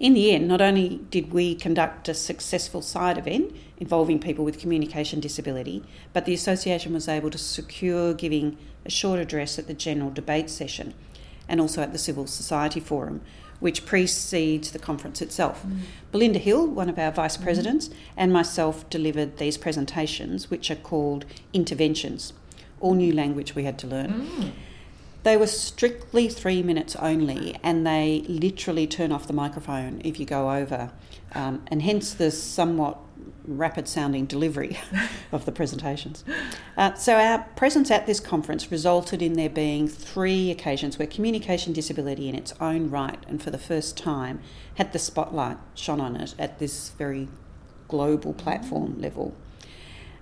In 0.01 0.15
the 0.15 0.31
end, 0.31 0.47
not 0.47 0.61
only 0.61 1.01
did 1.11 1.33
we 1.33 1.57
conduct 1.57 2.09
a 2.09 2.15
successful 2.15 2.83
side 2.83 3.19
event 3.19 3.55
involving 3.79 4.21
people 4.21 4.45
with 4.45 4.61
communication 4.61 5.19
disability, 5.19 5.83
but 6.13 6.25
the 6.25 6.35
association 6.35 6.93
was 6.93 7.09
able 7.09 7.31
to 7.31 7.39
secure 7.39 8.15
giving 8.15 8.57
a 8.85 8.91
short 8.91 9.19
address 9.19 9.59
at 9.59 9.67
the 9.67 9.75
general 9.75 10.11
debate 10.11 10.51
session 10.51 10.95
and 11.49 11.61
also 11.61 11.83
at 11.83 11.93
the 11.93 11.99
Civil 11.99 12.27
Society 12.29 12.79
Forum, 12.79 13.23
which 13.59 13.87
precedes 13.87 14.71
the 14.71 14.79
conference 14.79 15.21
itself. 15.21 15.65
Mm. 15.67 15.81
Belinda 16.13 16.39
Hill, 16.39 16.67
one 16.67 16.89
of 16.89 16.99
our 16.99 17.11
vice 17.11 17.35
mm-hmm. 17.35 17.45
presidents, 17.45 17.89
mm. 17.89 17.95
and 18.17 18.33
myself 18.33 18.89
delivered 18.91 19.39
these 19.39 19.59
presentations, 19.59 20.49
which 20.49 20.71
are 20.71 20.77
called 20.77 21.25
interventions, 21.53 22.33
all 22.81 22.95
new 22.95 23.13
language 23.13 23.57
we 23.57 23.65
had 23.65 23.79
to 23.81 23.87
learn. 23.89 24.13
Mm. 24.13 24.51
They 25.29 25.37
were 25.37 25.47
strictly 25.47 26.31
three 26.31 26.63
minutes 26.63 26.97
only, 26.97 27.55
and 27.63 27.87
they 27.87 28.25
literally 28.29 28.87
turn 28.87 29.13
off 29.13 29.27
the 29.27 29.35
microphone 29.35 30.01
if 30.03 30.19
you 30.19 30.25
go 30.25 30.51
over, 30.51 30.91
um, 31.35 31.67
and 31.67 31.83
hence 31.83 32.15
the 32.15 32.31
somewhat 32.31 32.97
rapid 33.45 33.89
sounding 33.89 34.25
delivery 34.25 34.79
of 35.33 35.45
the 35.45 35.53
presentations. 35.53 36.25
Uh, 36.79 36.95
so, 36.95 37.17
our 37.17 37.41
presence 37.57 37.91
at 37.91 38.07
this 38.07 38.21
conference 38.21 38.73
resulted 38.73 39.21
in 39.21 39.35
there 39.35 39.51
being 39.51 39.87
three 39.87 40.51
occasions 40.51 40.99
where 40.99 41.07
communication 41.07 41.75
disability, 41.75 42.31
in 42.31 42.35
its 42.35 42.55
own 42.59 42.89
right 42.89 43.23
and 43.29 43.43
for 43.43 43.51
the 43.51 43.59
first 43.59 43.99
time, 43.99 44.41
had 44.77 44.95
the 44.95 44.99
spotlight 44.99 45.59
shone 45.75 46.01
on 46.01 46.17
it 46.17 46.35
at 46.39 46.59
this 46.59 46.93
very 46.97 47.29
global 47.87 48.33
platform 48.33 48.99
level. 48.99 49.37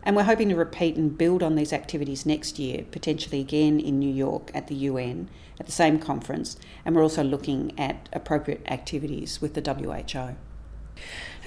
And 0.06 0.14
we're 0.14 0.22
hoping 0.22 0.48
to 0.50 0.54
repeat 0.54 0.94
and 0.94 1.18
build 1.18 1.42
on 1.42 1.56
these 1.56 1.72
activities 1.72 2.24
next 2.24 2.60
year, 2.60 2.84
potentially 2.92 3.40
again 3.40 3.80
in 3.80 3.98
New 3.98 4.12
York 4.12 4.52
at 4.54 4.68
the 4.68 4.74
UN 4.76 5.28
at 5.58 5.66
the 5.66 5.72
same 5.72 5.98
conference. 5.98 6.56
And 6.84 6.94
we're 6.94 7.02
also 7.02 7.24
looking 7.24 7.76
at 7.76 8.08
appropriate 8.12 8.62
activities 8.68 9.42
with 9.42 9.54
the 9.54 9.60
WHO. 9.60 10.36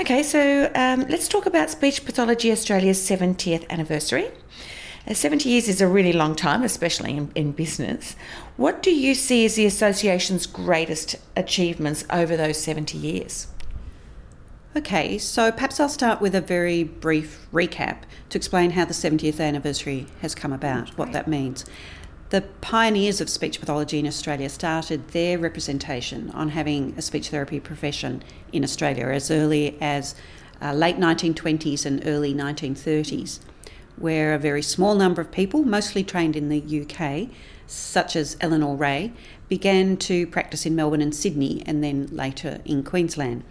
Okay, 0.01 0.23
so 0.23 0.69
um, 0.75 1.05
let's 1.07 1.29
talk 1.29 1.45
about 1.45 1.69
Speech 1.69 2.03
Pathology 2.03 2.51
Australia's 2.51 2.99
70th 2.99 3.67
anniversary. 3.69 4.29
Uh, 5.07 5.13
70 5.13 5.47
years 5.47 5.69
is 5.69 5.79
a 5.79 5.87
really 5.87 6.11
long 6.11 6.35
time, 6.35 6.61
especially 6.61 7.15
in, 7.15 7.31
in 7.35 7.53
business. 7.53 8.17
What 8.57 8.83
do 8.83 8.91
you 8.91 9.15
see 9.15 9.45
as 9.45 9.55
the 9.55 9.67
association's 9.67 10.45
greatest 10.45 11.15
achievements 11.37 12.03
over 12.09 12.35
those 12.35 12.57
70 12.61 12.97
years? 12.97 13.47
Okay, 14.75 15.17
so 15.17 15.51
perhaps 15.51 15.79
I'll 15.79 15.89
start 15.89 16.21
with 16.21 16.35
a 16.35 16.41
very 16.41 16.83
brief 16.83 17.47
recap 17.51 18.03
to 18.29 18.37
explain 18.37 18.69
how 18.71 18.85
the 18.85 18.93
70th 18.93 19.39
anniversary 19.39 20.05
has 20.21 20.35
come 20.35 20.53
about, 20.53 20.89
what 20.89 21.11
that 21.11 21.27
means. 21.27 21.65
The 22.29 22.41
pioneers 22.61 23.19
of 23.19 23.29
speech 23.29 23.59
pathology 23.59 23.97
in 23.97 24.05
Australia 24.05 24.47
started 24.47 25.07
their 25.07 25.39
representation 25.39 26.29
on 26.35 26.49
having 26.49 26.93
a 26.95 27.01
speech 27.01 27.29
therapy 27.29 27.59
profession 27.59 28.21
in 28.53 28.63
Australia 28.63 29.07
as 29.07 29.31
early 29.31 29.75
as 29.81 30.13
uh, 30.61 30.73
late 30.73 30.97
1920s 30.97 31.83
and 31.83 32.05
early 32.05 32.35
1930s, 32.35 33.39
where 33.95 34.35
a 34.35 34.39
very 34.39 34.61
small 34.61 34.93
number 34.93 35.19
of 35.19 35.31
people, 35.31 35.63
mostly 35.63 36.03
trained 36.03 36.35
in 36.35 36.49
the 36.49 36.85
UK, 36.85 37.35
such 37.65 38.15
as 38.15 38.37
Eleanor 38.39 38.75
Ray, 38.75 39.13
began 39.47 39.97
to 39.97 40.27
practice 40.27 40.67
in 40.67 40.75
Melbourne 40.75 41.01
and 41.01 41.15
Sydney 41.15 41.63
and 41.65 41.83
then 41.83 42.07
later 42.11 42.61
in 42.65 42.83
Queensland. 42.83 43.43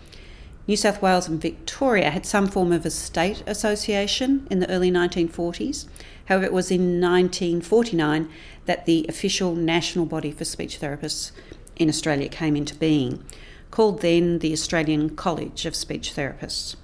New 0.68 0.76
South 0.76 1.00
Wales 1.00 1.28
and 1.28 1.40
Victoria 1.40 2.10
had 2.10 2.26
some 2.26 2.46
form 2.46 2.72
of 2.72 2.84
a 2.84 2.90
state 2.90 3.42
association 3.46 4.46
in 4.50 4.60
the 4.60 4.68
early 4.68 4.90
1940s. 4.90 5.86
However, 6.26 6.44
it 6.44 6.52
was 6.52 6.70
in 6.70 7.00
1949 7.00 8.28
that 8.66 8.84
the 8.84 9.06
official 9.08 9.54
national 9.54 10.04
body 10.04 10.30
for 10.30 10.44
speech 10.44 10.78
therapists 10.78 11.32
in 11.76 11.88
Australia 11.88 12.28
came 12.28 12.54
into 12.54 12.74
being, 12.74 13.24
called 13.70 14.02
then 14.02 14.40
the 14.40 14.52
Australian 14.52 15.16
College 15.16 15.64
of 15.64 15.74
Speech 15.74 16.14
Therapists. 16.14 16.76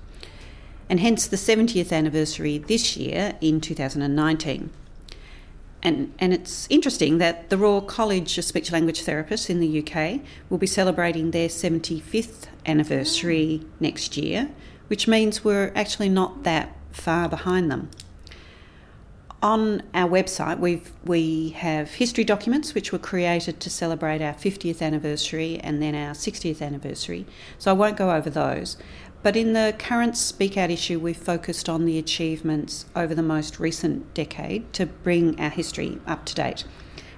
And 0.88 1.00
hence 1.00 1.26
the 1.26 1.36
70th 1.36 1.92
anniversary 1.92 2.56
this 2.56 2.96
year 2.96 3.36
in 3.42 3.60
2019. 3.60 4.70
And, 5.84 6.14
and 6.18 6.32
it's 6.32 6.66
interesting 6.70 7.18
that 7.18 7.50
the 7.50 7.58
Royal 7.58 7.82
College 7.82 8.38
of 8.38 8.44
Speech 8.44 8.72
Language 8.72 9.04
Therapists 9.04 9.50
in 9.50 9.60
the 9.60 9.80
UK 9.86 10.22
will 10.48 10.56
be 10.56 10.66
celebrating 10.66 11.30
their 11.30 11.48
75th 11.48 12.46
anniversary 12.64 13.60
mm. 13.62 13.66
next 13.80 14.16
year, 14.16 14.50
which 14.88 15.06
means 15.06 15.44
we're 15.44 15.72
actually 15.74 16.08
not 16.08 16.42
that 16.44 16.74
far 16.90 17.28
behind 17.28 17.70
them. 17.70 17.90
On 19.42 19.82
our 19.92 20.08
website, 20.08 20.58
we've, 20.58 20.90
we 21.04 21.50
have 21.50 21.90
history 21.90 22.24
documents 22.24 22.72
which 22.74 22.90
were 22.90 22.98
created 22.98 23.60
to 23.60 23.68
celebrate 23.68 24.22
our 24.22 24.32
50th 24.32 24.80
anniversary 24.80 25.60
and 25.62 25.82
then 25.82 25.94
our 25.94 26.14
60th 26.14 26.62
anniversary, 26.62 27.26
so 27.58 27.70
I 27.70 27.74
won't 27.74 27.98
go 27.98 28.10
over 28.10 28.30
those. 28.30 28.78
But 29.24 29.36
in 29.36 29.54
the 29.54 29.74
current 29.78 30.18
Speak 30.18 30.58
Out 30.58 30.70
issue, 30.70 31.00
we've 31.00 31.16
focused 31.16 31.66
on 31.66 31.86
the 31.86 31.98
achievements 31.98 32.84
over 32.94 33.14
the 33.14 33.22
most 33.22 33.58
recent 33.58 34.12
decade 34.12 34.70
to 34.74 34.84
bring 34.84 35.40
our 35.40 35.48
history 35.48 35.98
up 36.06 36.26
to 36.26 36.34
date. 36.34 36.64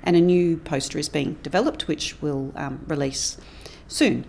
And 0.04 0.14
a 0.14 0.20
new 0.20 0.56
poster 0.56 1.00
is 1.00 1.08
being 1.08 1.36
developed, 1.42 1.88
which 1.88 2.22
we'll 2.22 2.52
um, 2.54 2.84
release 2.86 3.38
soon. 3.88 4.24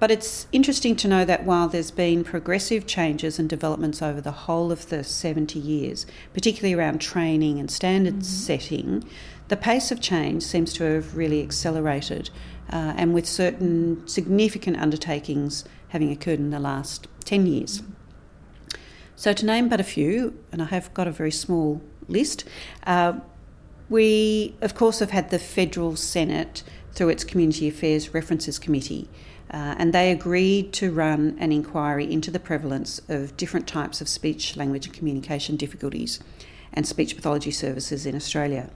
But 0.00 0.10
it's 0.10 0.48
interesting 0.50 0.96
to 0.96 1.06
know 1.06 1.24
that 1.24 1.44
while 1.44 1.68
there's 1.68 1.92
been 1.92 2.24
progressive 2.24 2.88
changes 2.88 3.38
and 3.38 3.48
developments 3.48 4.02
over 4.02 4.20
the 4.20 4.32
whole 4.32 4.72
of 4.72 4.88
the 4.88 5.04
70 5.04 5.60
years, 5.60 6.06
particularly 6.34 6.74
around 6.74 7.00
training 7.00 7.60
and 7.60 7.70
standards 7.70 8.28
mm-hmm. 8.28 8.46
setting, 8.46 9.04
the 9.46 9.56
pace 9.56 9.92
of 9.92 10.00
change 10.00 10.42
seems 10.42 10.72
to 10.72 10.82
have 10.82 11.16
really 11.16 11.40
accelerated, 11.40 12.30
uh, 12.68 12.94
and 12.96 13.14
with 13.14 13.26
certain 13.26 14.04
significant 14.08 14.76
undertakings 14.76 15.64
having 15.88 16.10
occurred 16.10 16.38
in 16.38 16.50
the 16.50 16.58
last 16.58 17.06
10 17.24 17.46
years. 17.46 17.82
So, 19.14 19.32
to 19.32 19.46
name 19.46 19.68
but 19.68 19.80
a 19.80 19.84
few, 19.84 20.38
and 20.52 20.60
I 20.60 20.66
have 20.66 20.92
got 20.92 21.08
a 21.08 21.10
very 21.10 21.30
small 21.30 21.80
list, 22.06 22.44
uh, 22.86 23.14
we, 23.88 24.54
of 24.60 24.74
course, 24.74 24.98
have 24.98 25.10
had 25.10 25.30
the 25.30 25.38
Federal 25.38 25.96
Senate 25.96 26.62
through 26.92 27.08
its 27.10 27.24
Community 27.24 27.68
Affairs 27.68 28.12
References 28.12 28.58
Committee, 28.58 29.08
uh, 29.50 29.76
and 29.78 29.92
they 29.92 30.10
agreed 30.10 30.72
to 30.74 30.92
run 30.92 31.36
an 31.38 31.52
inquiry 31.52 32.10
into 32.10 32.30
the 32.30 32.40
prevalence 32.40 33.00
of 33.08 33.36
different 33.36 33.66
types 33.66 34.00
of 34.00 34.08
speech, 34.08 34.56
language, 34.56 34.86
and 34.86 34.94
communication 34.94 35.56
difficulties 35.56 36.20
and 36.72 36.86
speech 36.86 37.14
pathology 37.16 37.50
services 37.50 38.06
in 38.06 38.14
Australia 38.14 38.70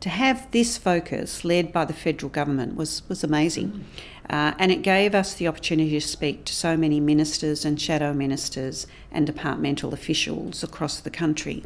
to 0.00 0.08
have 0.08 0.50
this 0.50 0.78
focus 0.78 1.44
led 1.44 1.72
by 1.72 1.84
the 1.84 1.92
federal 1.92 2.30
government 2.30 2.76
was, 2.76 3.02
was 3.08 3.24
amazing. 3.24 3.84
Uh, 4.28 4.52
and 4.58 4.72
it 4.72 4.82
gave 4.82 5.14
us 5.14 5.34
the 5.34 5.46
opportunity 5.48 5.90
to 5.90 6.00
speak 6.00 6.44
to 6.44 6.54
so 6.54 6.76
many 6.76 7.00
ministers 7.00 7.64
and 7.64 7.80
shadow 7.80 8.12
ministers 8.12 8.86
and 9.10 9.26
departmental 9.26 9.94
officials 9.94 10.62
across 10.62 11.00
the 11.00 11.10
country. 11.10 11.62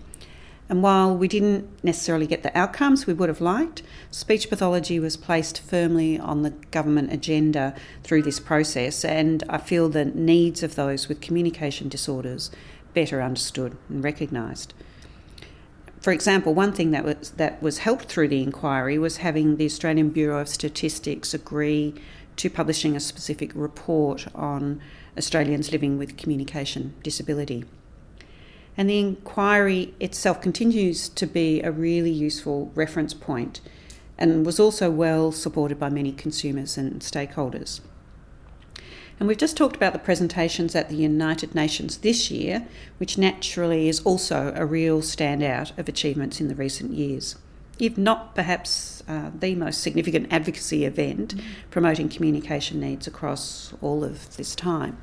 And 0.69 0.85
while 0.85 1.17
we 1.17 1.27
didn't 1.27 1.69
necessarily 1.83 2.29
get 2.29 2.45
the 2.45 2.57
outcomes 2.57 3.05
we 3.05 3.13
would 3.13 3.29
have 3.29 3.41
liked, 3.41 3.83
speech 4.13 4.49
pathology 4.49 5.01
was 5.01 5.17
placed 5.17 5.61
firmly 5.61 6.17
on 6.17 6.43
the 6.43 6.51
government 6.71 7.13
agenda 7.13 7.75
through 8.05 8.23
this 8.23 8.39
process, 8.39 9.05
and 9.05 9.43
I 9.49 9.59
feel 9.59 9.89
the 9.89 10.05
needs 10.05 10.63
of 10.63 10.77
those 10.77 11.09
with 11.09 11.21
communication 11.21 11.89
disorders 11.89 12.53
better 12.95 13.21
understood 13.21 13.77
and 13.89 14.05
recognised. 14.05 14.73
For 16.01 16.13
example, 16.13 16.55
one 16.55 16.73
thing 16.73 16.93
that 16.93 17.05
was 17.05 17.31
that 17.33 17.63
was 17.63 17.79
helped 17.79 18.07
through 18.07 18.29
the 18.29 18.43
inquiry 18.43 18.99
was 18.99 19.19
having 19.19 19.57
the 19.57 19.67
Australian 19.67 20.09
Bureau 20.11 20.41
of 20.41 20.49
Statistics 20.49 21.35
agree 21.35 21.95
to 22.37 22.49
publishing 22.49 22.97
a 22.97 23.01
specific 23.01 23.53
report 23.55 24.27
on 24.35 24.81
Australians 25.19 25.73
living 25.73 25.99
with 25.99 26.17
communication 26.17 26.95
disability. 27.03 27.67
And 28.79 28.89
the 28.89 28.99
inquiry 28.99 29.93
itself 30.01 30.41
continues 30.41 31.11
to 31.11 31.27
be 31.27 31.61
a 31.61 31.71
really 31.71 32.11
useful 32.11 32.73
reference 32.75 33.13
point 33.13 33.61
and 34.17 34.47
was 34.47 34.59
also 34.59 34.91
well 34.91 35.33
supported 35.33 35.79
by 35.79 35.91
many 35.91 36.13
consumers 36.13 36.79
and 36.79 37.01
stakeholders. 37.01 37.81
And 39.21 39.29
we've 39.29 39.37
just 39.37 39.57
talked 39.57 39.77
about 39.77 39.93
the 39.93 39.99
presentations 39.99 40.75
at 40.75 40.89
the 40.89 40.97
United 40.97 41.55
Nations 41.55 41.99
this 41.99 42.31
year, 42.31 42.67
which 42.97 43.19
naturally 43.19 43.87
is 43.87 44.01
also 44.01 44.51
a 44.57 44.65
real 44.65 45.03
standout 45.03 45.79
of 45.79 45.91
achievements 45.91 46.41
in 46.41 46.49
the 46.49 46.55
recent 46.55 46.95
years, 46.95 47.37
if 47.79 47.99
not 47.99 48.35
perhaps 48.35 49.03
uh, 49.07 49.31
the 49.39 49.55
most 49.55 49.83
significant 49.83 50.33
advocacy 50.33 50.87
event 50.87 51.37
mm. 51.37 51.43
promoting 51.71 52.09
communication 52.09 52.81
needs 52.81 53.07
across 53.07 53.75
all 53.83 54.03
of 54.03 54.39
this 54.39 54.55
time. 54.55 54.97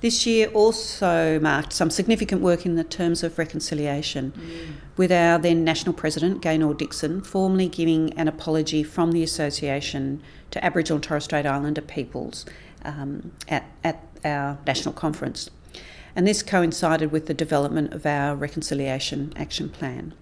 This 0.00 0.26
year 0.26 0.48
also 0.48 1.38
marked 1.38 1.72
some 1.72 1.90
significant 1.90 2.42
work 2.42 2.66
in 2.66 2.74
the 2.74 2.82
terms 2.82 3.22
of 3.22 3.38
reconciliation, 3.38 4.32
mm. 4.32 4.72
with 4.96 5.12
our 5.12 5.38
then 5.38 5.62
National 5.62 5.92
President, 5.92 6.42
Gaenor 6.42 6.74
Dixon, 6.74 7.20
formally 7.20 7.68
giving 7.68 8.12
an 8.14 8.26
apology 8.26 8.82
from 8.82 9.12
the 9.12 9.22
Association 9.22 10.20
to 10.50 10.64
Aboriginal 10.64 10.96
and 10.96 11.04
Torres 11.04 11.22
Strait 11.22 11.46
Islander 11.46 11.82
peoples 11.82 12.44
um, 12.84 13.32
at, 13.48 13.64
at 13.84 14.04
our 14.24 14.58
national 14.66 14.94
conference. 14.94 15.50
And 16.14 16.26
this 16.26 16.42
coincided 16.42 17.10
with 17.10 17.26
the 17.26 17.34
development 17.34 17.94
of 17.94 18.04
our 18.04 18.34
Reconciliation 18.34 19.32
Action 19.36 19.68
Plan. 19.68 20.14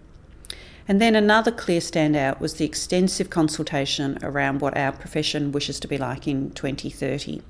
And 0.87 1.01
then 1.01 1.15
another 1.15 1.51
clear 1.51 1.81
standout 1.81 2.41
was 2.41 2.55
the 2.55 2.65
extensive 2.65 3.31
consultation 3.31 4.19
around 4.23 4.61
what 4.61 4.77
our 4.77 4.93
profession 4.93 5.53
wishes 5.53 5.79
to 5.81 5.89
be 5.89 5.99
like 5.99 6.27
in 6.27 6.51
2030 6.51 7.43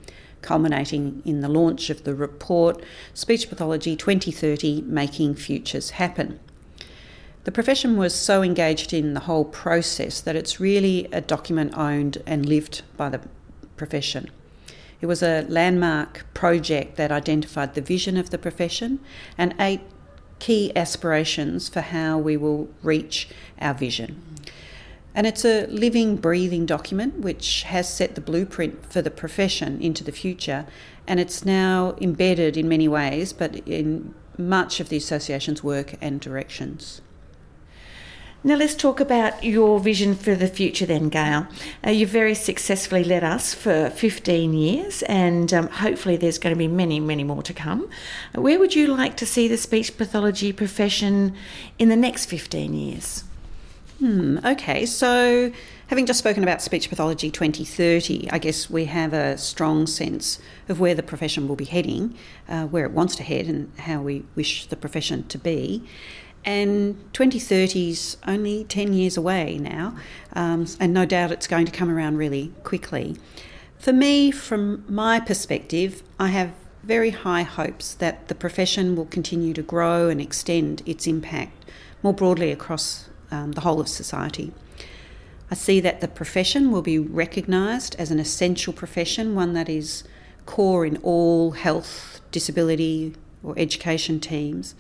culminating 0.43 1.23
in 1.25 1.41
the 1.41 1.49
launch 1.49 1.91
of 1.91 2.05
the 2.05 2.15
report 2.15 2.83
Speech 3.15 3.49
Pathology 3.49 3.97
2030 3.97 4.83
Making 4.83 5.35
Futures 5.35 5.91
Happen. 5.91 6.41
The 7.45 7.53
profession 7.53 7.97
was 7.97 8.15
so 8.15 8.43
engaged 8.43 8.93
in 8.93 9.15
the 9.15 9.21
whole 9.21 9.45
process 9.45 10.21
that 10.21 10.37
it's 10.37 10.61
really 10.61 11.09
a 11.11 11.21
document 11.21 11.77
owned 11.77 12.19
and 12.27 12.47
lived 12.47 12.83
by 12.97 13.09
the 13.09 13.21
profession. 13.77 14.31
It 15.01 15.07
was 15.07 15.23
a 15.23 15.47
landmark 15.49 16.27
project 16.35 16.97
that 16.97 17.11
identified 17.11 17.75
the 17.75 17.81
vision 17.81 18.17
of 18.17 18.31
the 18.31 18.39
profession 18.39 19.01
and 19.39 19.55
eight 19.59 19.81
key 20.39 20.73
aspirations 20.77 21.69
for 21.69 21.81
how 21.81 22.19
we 22.19 22.37
will 22.37 22.69
reach 22.83 23.29
our 23.61 23.75
vision. 23.75 24.23
And 25.15 25.27
it's 25.27 25.45
a 25.45 25.67
living, 25.67 26.17
breathing 26.17 26.67
document 26.67 27.19
which 27.19 27.65
has 27.65 27.93
set 27.93 28.15
the 28.15 28.21
blueprint 28.21 28.93
for 28.93 29.03
the 29.03 29.11
profession 29.11 29.81
into 29.81 30.05
the 30.05 30.13
future. 30.13 30.67
And 31.07 31.19
it's 31.19 31.45
now 31.45 31.97
embedded 32.01 32.57
in 32.57 32.69
many 32.69 32.87
ways, 32.87 33.33
but 33.33 33.57
in 33.67 34.15
much 34.39 34.81
of 34.81 34.89
the 34.89 34.97
association's 34.97 35.65
work 35.65 35.95
and 36.01 36.21
directions. 36.21 37.01
Now 38.43 38.55
let's 38.55 38.75
talk 38.75 39.01
about 39.01 39.45
your 39.45 39.79
vision 39.81 40.15
for 40.15 40.35
the 40.35 40.49
future, 40.49 40.87
then, 40.87 41.11
Gail. 41.11 41.47
Uh, 41.87 41.91
you've 41.91 42.09
very 42.09 42.35
successfully 42.35 43.05
led 43.05 43.23
us 43.23 43.53
for 43.53 43.91
15 43.91 44.55
years, 44.55 45.03
and 45.03 45.53
um, 45.53 45.69
hopefully 45.69 46.17
there's 46.17 46.39
going 46.39 46.55
to 46.55 46.59
be 46.59 46.67
many, 46.67 47.01
many 47.01 47.23
more 47.23 47.43
to 47.43 47.53
come. 47.53 47.91
Where 48.35 48.59
would 48.59 48.75
you 48.75 48.87
like 48.87 49.19
to 49.19 49.27
see 49.27 49.47
the 49.47 49.59
speech 49.59 49.99
pathology 49.99 50.55
profession 50.55 51.37
in 51.79 51.91
the 51.91 51.97
next 51.97 52.27
15 52.27 52.73
years? 52.73 53.25
Hmm, 53.99 54.39
okay, 54.43 54.87
so 54.87 55.53
having 55.89 56.07
just 56.07 56.19
spoken 56.19 56.43
about 56.43 56.63
Speech 56.63 56.89
Pathology 56.89 57.31
2030, 57.31 58.31
I 58.31 58.39
guess 58.39 58.71
we 58.71 58.87
have 58.87 59.13
a 59.13 59.37
strong 59.37 59.87
sense 59.87 60.39
of 60.71 60.81
where 60.81 60.95
the 60.95 61.03
profession 61.03 61.47
will 61.47 61.57
be 61.57 61.67
heading, 61.67 62.17
uh, 62.49 62.65
where 62.65 62.87
it 62.87 62.93
wants 62.93 63.15
to 63.17 63.23
head, 63.23 63.45
and 63.45 63.71
how 63.81 64.01
we 64.01 64.25
wish 64.35 64.65
the 64.65 64.77
profession 64.77 65.29
to 65.29 65.37
be. 65.37 65.85
And 66.45 66.97
2030 67.13 67.91
is 67.91 68.17
only 68.27 68.65
10 68.65 68.93
years 68.93 69.17
away 69.17 69.59
now, 69.59 69.95
um, 70.33 70.67
and 70.79 70.95
no 70.95 71.05
doubt 71.05 71.33
it's 71.33 71.47
going 71.47 71.67
to 71.67 71.73
come 71.73 71.91
around 71.91 72.17
really 72.17 72.53
quickly. 72.65 73.17
For 73.79 73.93
me, 73.93 74.31
from 74.31 74.85
my 74.89 75.21
perspective, 75.21 76.03
I 76.19 76.29
have 76.29 76.53
very 76.83 77.11
high 77.11 77.43
hopes 77.43 77.95
that 77.95 78.29
the 78.29 78.35
profession 78.35 78.97
will 78.97 79.07
continue 79.07 79.53
to 79.55 79.63
grow 79.63 80.09
and 80.09 80.21
extend 80.21 80.83
its 80.87 81.07
impact 81.07 81.65
more 82.03 82.15
broadly 82.15 82.51
across 82.51 83.09
um, 83.31 83.53
the 83.53 83.61
whole 83.61 83.81
of 83.81 83.89
society. 83.89 84.53
I 85.51 85.55
see 85.55 85.81
that 85.81 86.01
the 86.01 86.09
profession 86.09 86.71
will 86.71 86.83
be 86.83 86.99
recognised 86.99 87.97
as 87.99 88.11
an 88.11 88.21
essential 88.21 88.73
profession, 88.73 89.35
one 89.35 89.53
that 89.55 89.69
is 89.69 90.05
core 90.47 90.87
in 90.87 90.97
all 90.99 91.53
health, 91.53 92.21
disability, 92.31 93.15
or 93.43 93.55
education 93.59 94.21
teams, 94.21 94.75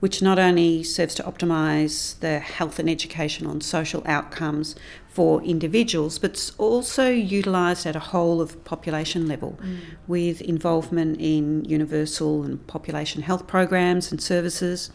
which 0.00 0.20
not 0.20 0.38
only 0.38 0.82
serves 0.82 1.14
to 1.14 1.22
optimise 1.22 2.18
the 2.20 2.40
health 2.40 2.78
and 2.78 2.88
educational 2.88 3.52
and 3.52 3.62
social 3.62 4.02
outcomes 4.06 4.74
for 5.08 5.42
individuals, 5.42 6.18
but 6.18 6.30
it's 6.30 6.50
also 6.58 7.08
utilised 7.10 7.86
at 7.86 7.94
a 7.94 8.00
whole 8.00 8.40
of 8.40 8.64
population 8.64 9.28
level 9.28 9.58
mm. 9.62 9.78
with 10.06 10.40
involvement 10.40 11.20
in 11.20 11.64
universal 11.64 12.42
and 12.42 12.66
population 12.66 13.22
health 13.22 13.46
programs 13.46 14.10
and 14.10 14.22
services 14.22 14.90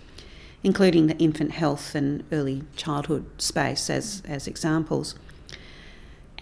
including 0.65 1.05
the 1.05 1.17
infant 1.19 1.51
health 1.51 1.93
and 1.93 2.23
early 2.31 2.63
childhood 2.75 3.23
space 3.39 3.87
as, 3.87 4.23
as 4.27 4.47
examples. 4.47 5.13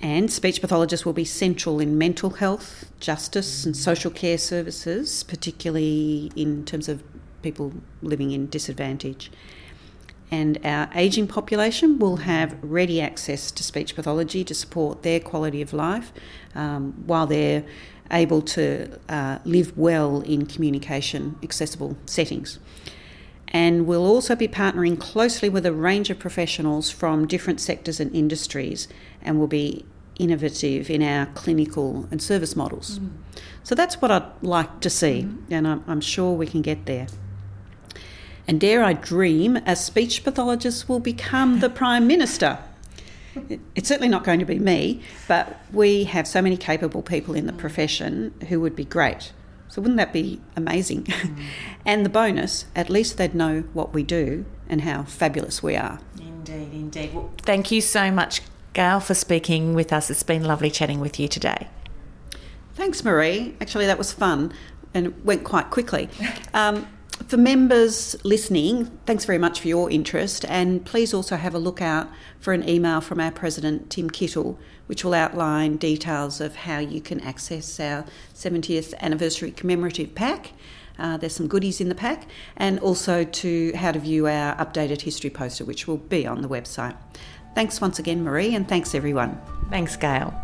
And 0.01 0.31
speech 0.31 0.61
pathologists 0.61 1.05
will 1.05 1.13
be 1.13 1.25
central 1.25 1.81
in 1.81 1.97
mental 1.97 2.29
health, 2.29 2.89
justice, 3.01 3.65
and 3.65 3.75
social 3.75 4.09
care 4.09 4.37
services, 4.37 5.23
particularly 5.23 6.31
in 6.37 6.63
terms 6.63 6.87
of 6.87 7.03
people 7.43 7.73
living 8.01 8.31
in 8.31 8.47
disadvantage. 8.47 9.31
And 10.31 10.57
our 10.65 10.89
ageing 10.95 11.27
population 11.27 11.99
will 11.99 12.17
have 12.17 12.57
ready 12.63 12.99
access 12.99 13.51
to 13.51 13.63
speech 13.63 13.95
pathology 13.95 14.43
to 14.45 14.55
support 14.55 15.03
their 15.03 15.19
quality 15.19 15.61
of 15.61 15.73
life 15.73 16.11
um, 16.55 16.93
while 17.05 17.27
they're 17.27 17.63
able 18.09 18.41
to 18.41 18.99
uh, 19.09 19.37
live 19.45 19.77
well 19.77 20.21
in 20.21 20.45
communication 20.47 21.37
accessible 21.43 21.95
settings 22.05 22.59
and 23.53 23.85
we'll 23.85 24.05
also 24.05 24.35
be 24.35 24.47
partnering 24.47 24.99
closely 24.99 25.47
with 25.47 25.65
a 25.65 25.71
range 25.71 26.09
of 26.09 26.17
professionals 26.17 26.89
from 26.89 27.27
different 27.27 27.61
sectors 27.61 27.99
and 27.99 28.13
industries 28.15 28.87
and 29.21 29.37
we'll 29.37 29.47
be 29.47 29.85
innovative 30.17 30.89
in 30.89 31.03
our 31.03 31.27
clinical 31.27 32.07
and 32.11 32.21
service 32.21 32.55
models. 32.55 32.99
Mm. 32.99 33.11
So 33.63 33.75
that's 33.75 34.01
what 34.01 34.11
I'd 34.11 34.29
like 34.41 34.79
to 34.81 34.89
see, 34.89 35.23
mm. 35.23 35.37
and 35.49 35.67
I'm, 35.67 35.83
I'm, 35.87 36.01
sure 36.01 36.33
we 36.33 36.47
can 36.47 36.61
get 36.61 36.85
there. 36.85 37.07
And 38.47 38.59
dare 38.59 38.83
I 38.83 38.93
dream, 38.93 39.57
a 39.65 39.75
speech 39.75 40.23
pathologist 40.23 40.89
will 40.89 40.99
become 40.99 41.59
the 41.59 41.69
Prime 41.69 42.07
Minister. 42.07 42.59
It's 43.75 43.87
certainly 43.87 44.09
not 44.09 44.23
going 44.23 44.39
to 44.39 44.45
be 44.45 44.59
me, 44.59 45.01
but 45.27 45.59
we 45.71 46.03
have 46.03 46.27
so 46.27 46.41
many 46.41 46.57
capable 46.57 47.01
people 47.01 47.33
in 47.33 47.47
the 47.47 47.53
profession 47.53 48.33
who 48.49 48.59
would 48.59 48.75
be 48.75 48.85
great. 48.85 49.31
So 49.69 49.81
wouldn't 49.81 49.97
that 49.97 50.13
be 50.13 50.39
amazing? 50.55 51.05
Mm. 51.05 51.43
and 51.85 52.05
the 52.05 52.09
bonus, 52.09 52.65
at 52.75 52.89
least 52.89 53.17
they'd 53.17 53.33
know 53.33 53.61
what 53.73 53.91
we 53.91 54.03
do 54.03 54.45
and 54.69 54.81
how 54.81 55.03
fabulous 55.03 55.63
we 55.63 55.75
are. 55.75 55.99
Indeed, 56.19 56.73
indeed. 56.73 57.13
Well, 57.13 57.31
thank 57.39 57.71
you 57.71 57.81
so 57.81 58.11
much, 58.11 58.41
Gail, 58.73 58.99
for 58.99 59.15
speaking 59.15 59.73
with 59.73 59.91
us. 59.91 60.11
It's 60.11 60.21
been 60.21 60.43
lovely 60.43 60.69
chatting 60.69 60.99
with 60.99 61.19
you 61.19 61.27
today. 61.27 61.67
Thanks, 62.75 63.03
Marie. 63.03 63.55
Actually, 63.61 63.87
that 63.87 63.97
was 63.97 64.11
fun 64.11 64.53
and 64.93 65.07
it 65.07 65.25
went 65.25 65.43
quite 65.43 65.71
quickly. 65.71 66.09
Um, 66.53 66.87
for 67.33 67.37
members 67.37 68.15
listening, 68.23 68.85
thanks 69.07 69.25
very 69.25 69.39
much 69.39 69.59
for 69.59 69.67
your 69.67 69.89
interest, 69.89 70.45
and 70.49 70.85
please 70.85 71.15
also 71.15 71.35
have 71.35 71.55
a 71.55 71.57
look 71.57 71.81
out 71.81 72.07
for 72.39 72.53
an 72.53 72.69
email 72.69 73.01
from 73.01 73.19
our 73.19 73.31
President, 73.31 73.89
Tim 73.89 74.07
Kittel, 74.07 74.55
which 74.85 75.03
will 75.03 75.15
outline 75.15 75.77
details 75.77 76.39
of 76.39 76.55
how 76.55 76.77
you 76.77 77.01
can 77.01 77.19
access 77.21 77.79
our 77.79 78.05
70th 78.35 78.93
anniversary 78.99 79.49
commemorative 79.49 80.13
pack. 80.13 80.51
Uh, 80.99 81.17
there's 81.17 81.33
some 81.33 81.47
goodies 81.47 81.81
in 81.81 81.89
the 81.89 81.95
pack, 81.95 82.27
and 82.55 82.77
also 82.81 83.23
to 83.23 83.73
how 83.77 83.91
to 83.91 83.97
view 83.97 84.27
our 84.27 84.55
updated 84.57 85.01
history 85.01 85.31
poster, 85.31 85.65
which 85.65 85.87
will 85.87 85.97
be 85.97 86.27
on 86.27 86.43
the 86.43 86.47
website. 86.47 86.95
Thanks 87.55 87.81
once 87.81 87.97
again, 87.97 88.23
Marie, 88.23 88.53
and 88.53 88.69
thanks 88.69 88.93
everyone. 88.93 89.41
Thanks, 89.71 89.95
Gail. 89.95 90.39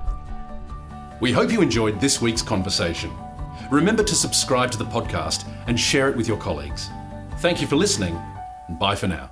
We 1.21 1.33
hope 1.33 1.51
you 1.51 1.61
enjoyed 1.61 2.01
this 2.01 2.19
week's 2.19 2.41
conversation. 2.41 3.11
Remember 3.69 4.03
to 4.03 4.15
subscribe 4.15 4.71
to 4.71 4.77
the 4.77 4.85
podcast 4.85 5.47
and 5.67 5.79
share 5.79 6.09
it 6.09 6.17
with 6.17 6.27
your 6.27 6.37
colleagues. 6.37 6.89
Thank 7.37 7.61
you 7.61 7.67
for 7.67 7.75
listening, 7.75 8.19
and 8.67 8.79
bye 8.79 8.95
for 8.95 9.07
now. 9.07 9.29